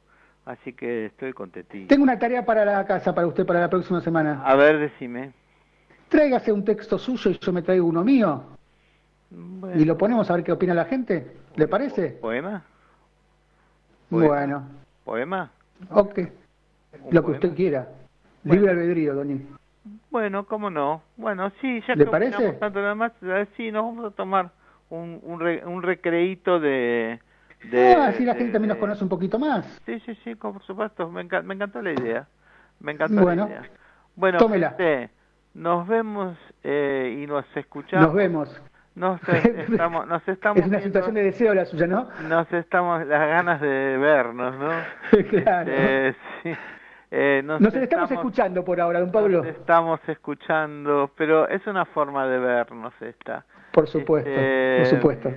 [0.46, 4.02] así que estoy contentísimo Tengo una tarea para la casa, para usted, para la próxima
[4.02, 4.42] semana.
[4.46, 5.32] a ver decime
[6.10, 8.59] Tráigase un texto suyo y yo me traigo uno mío.
[9.32, 11.38] Bueno, Y lo ponemos a ver qué opina la gente.
[11.56, 12.18] ¿Le parece?
[12.22, 12.64] poema
[14.10, 14.28] Bueno.
[14.28, 14.64] Bueno,
[15.06, 15.52] poema
[15.92, 16.20] ok.
[17.04, 17.88] ¿Un Lo que usted quiera.
[18.44, 18.62] Bueno.
[18.62, 19.38] Libre albedrío, doña.
[20.10, 21.04] Bueno, cómo no.
[21.18, 22.52] Bueno, sí, ya ¿Le que parece?
[22.54, 23.12] tanto nada más,
[23.56, 24.52] sí, nos vamos a tomar
[24.90, 27.20] un, un, re- un recreíto de...
[27.64, 29.66] de ah, así la de- gente también nos conoce un poquito más.
[29.86, 31.10] Sí, sí, sí, por supuesto.
[31.10, 32.28] Me, enca- me encantó la idea.
[32.80, 33.70] Me encantó Bueno, la idea.
[34.16, 34.70] Bueno, tómela.
[34.70, 35.10] gente,
[35.54, 38.08] nos vemos eh, y nos escuchamos.
[38.08, 38.62] Nos vemos.
[39.00, 42.10] Nos, eh, estamos, nos estamos Es una viendo- situación de deseo la suya, ¿no?
[42.28, 43.06] Nos estamos...
[43.08, 44.70] Las ganas de vernos, ¿no?
[45.30, 45.72] claro.
[45.74, 46.52] Eh, sí.
[47.12, 49.38] Eh, nos Nos estamos escuchando por ahora, don Pablo.
[49.38, 53.46] Nos estamos escuchando, pero es una forma de vernos esta.
[53.72, 55.34] Por supuesto, Este, por supuesto.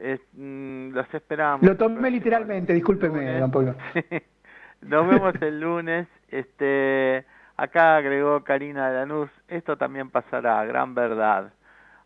[0.00, 1.62] es- mm, los esperamos.
[1.62, 3.76] Lo tomé literalmente, discúlpeme, don Pablo.
[4.82, 6.06] Nos vemos el lunes.
[6.28, 7.24] Este,
[7.56, 9.30] acá agregó Karina Lanús.
[9.48, 11.52] Esto también pasará, gran verdad.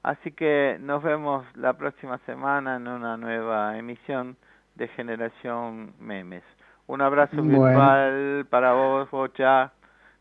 [0.02, 4.36] Así que nos vemos la próxima semana en una nueva emisión
[4.76, 6.42] de Generación Memes.
[6.86, 7.48] Un abrazo Bueno.
[7.66, 9.72] virtual para vos, Bocha.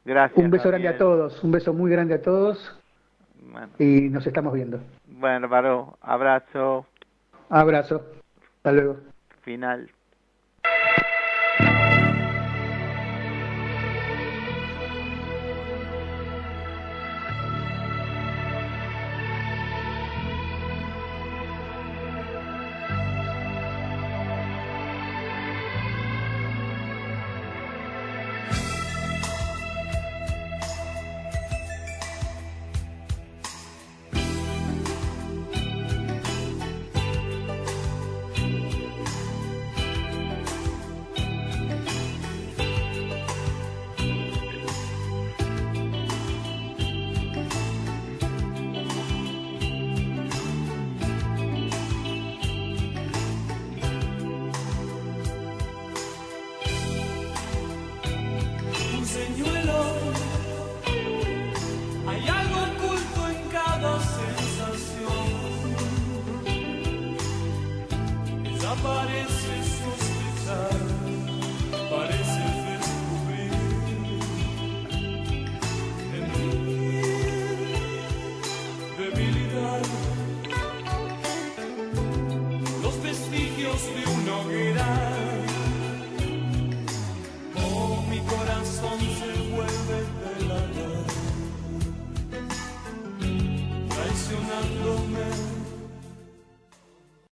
[0.05, 0.37] Gracias.
[0.43, 2.77] Un beso grande a todos, un beso muy grande a todos
[3.41, 4.79] Bueno, y nos estamos viendo.
[5.07, 6.85] bueno, Bárbaro, abrazo
[7.49, 8.03] Abrazo.
[8.57, 8.97] Hasta luego.
[9.41, 9.89] final.